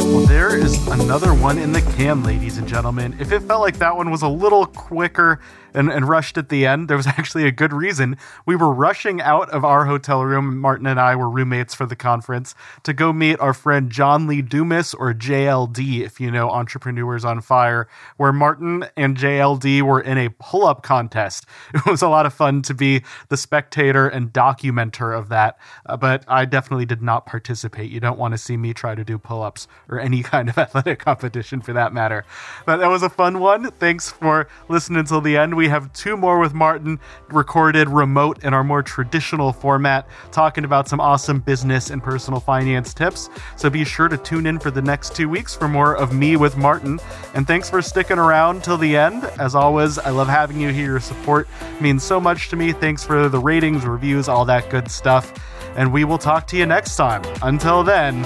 Well, 0.07 0.25
there 0.27 0.57
is 0.57 0.87
another 0.87 1.30
one 1.41 1.57
in 1.57 1.73
the 1.73 1.81
can, 1.97 2.23
ladies 2.23 2.59
and 2.59 2.67
gentlemen. 2.67 3.15
If 3.19 3.31
it 3.31 3.39
felt 3.41 3.61
like 3.61 3.79
that 3.79 3.97
one 3.97 4.11
was 4.11 4.21
a 4.21 4.27
little 4.27 4.67
quicker, 4.67 5.39
and, 5.73 5.91
and 5.91 6.07
rushed 6.07 6.37
at 6.37 6.49
the 6.49 6.65
end. 6.65 6.87
There 6.87 6.97
was 6.97 7.07
actually 7.17 7.45
a 7.45 7.51
good 7.51 7.73
reason. 7.73 8.17
We 8.45 8.55
were 8.55 8.71
rushing 8.71 9.21
out 9.21 9.49
of 9.49 9.63
our 9.63 9.85
hotel 9.85 10.23
room. 10.23 10.57
Martin 10.59 10.87
and 10.87 10.99
I 10.99 11.15
were 11.15 11.29
roommates 11.29 11.73
for 11.73 11.85
the 11.85 11.95
conference 11.95 12.55
to 12.83 12.93
go 12.93 13.13
meet 13.13 13.39
our 13.39 13.53
friend 13.53 13.91
John 13.91 14.27
Lee 14.27 14.41
Dumas, 14.41 14.93
or 14.93 15.13
JLD, 15.13 16.01
if 16.01 16.19
you 16.19 16.31
know 16.31 16.49
Entrepreneurs 16.49 17.25
on 17.25 17.41
Fire, 17.41 17.87
where 18.17 18.33
Martin 18.33 18.85
and 18.95 19.17
JLD 19.17 19.81
were 19.81 20.01
in 20.01 20.17
a 20.17 20.29
pull 20.39 20.65
up 20.65 20.83
contest. 20.83 21.45
It 21.81 21.89
was 21.89 22.03
a 22.03 22.09
lot 22.09 22.27
of 22.27 22.33
fun 22.33 22.61
to 22.63 22.75
be 22.75 23.01
the 23.29 23.37
spectator 23.37 24.07
and 24.07 24.31
documenter 24.31 25.17
of 25.17 25.29
that, 25.29 25.57
uh, 25.87 25.97
but 25.97 26.23
I 26.27 26.45
definitely 26.45 26.85
did 26.85 27.01
not 27.01 27.25
participate. 27.25 27.89
You 27.89 27.99
don't 27.99 28.19
want 28.19 28.33
to 28.33 28.37
see 28.37 28.55
me 28.55 28.73
try 28.73 28.93
to 28.93 29.03
do 29.03 29.17
pull 29.17 29.41
ups 29.41 29.67
or 29.89 29.99
any 29.99 30.21
kind 30.23 30.47
of 30.47 30.57
athletic 30.57 30.99
competition 30.99 31.30
for 31.31 31.73
that 31.73 31.93
matter. 31.93 32.25
But 32.65 32.77
that 32.77 32.87
was 32.87 33.03
a 33.03 33.09
fun 33.09 33.39
one. 33.39 33.71
Thanks 33.71 34.09
for 34.09 34.47
listening 34.69 34.99
until 34.99 35.21
the 35.21 35.37
end. 35.37 35.55
We 35.55 35.69
have 35.69 35.91
two 35.93 36.15
more 36.17 36.39
with 36.39 36.53
Martin 36.53 36.99
recorded 37.29 37.89
remote 37.89 38.43
in 38.43 38.53
our 38.53 38.63
more 38.63 38.83
traditional 38.83 39.53
format, 39.53 40.07
talking 40.31 40.65
about 40.65 40.87
some 40.87 40.99
awesome 40.99 41.39
business 41.39 41.89
and 41.89 42.03
personal 42.03 42.39
finance 42.39 42.93
tips. 42.93 43.29
So 43.55 43.69
be 43.69 43.83
sure 43.83 44.07
to 44.07 44.17
tune 44.17 44.45
in 44.45 44.59
for 44.59 44.71
the 44.71 44.81
next 44.81 45.15
two 45.15 45.29
weeks 45.29 45.55
for 45.55 45.67
more 45.67 45.95
of 45.95 46.13
me 46.13 46.35
with 46.35 46.57
Martin. 46.57 46.99
And 47.33 47.47
thanks 47.47 47.69
for 47.69 47.81
sticking 47.81 48.17
around 48.17 48.63
till 48.63 48.77
the 48.77 48.95
end. 48.95 49.23
As 49.39 49.55
always, 49.55 49.97
I 49.97 50.09
love 50.09 50.27
having 50.27 50.59
you 50.59 50.69
here. 50.69 50.91
Your 50.91 50.99
support 50.99 51.47
means 51.79 52.03
so 52.03 52.19
much 52.19 52.49
to 52.49 52.55
me. 52.55 52.73
Thanks 52.73 53.03
for 53.03 53.29
the 53.29 53.39
ratings, 53.39 53.85
reviews, 53.85 54.27
all 54.27 54.45
that 54.45 54.69
good 54.69 54.91
stuff. 54.91 55.33
And 55.75 55.93
we 55.93 56.03
will 56.03 56.17
talk 56.17 56.47
to 56.47 56.57
you 56.57 56.65
next 56.65 56.97
time. 56.97 57.23
Until 57.41 57.83
then, 57.83 58.21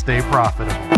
stay 0.00 0.22
profitable. 0.22 0.90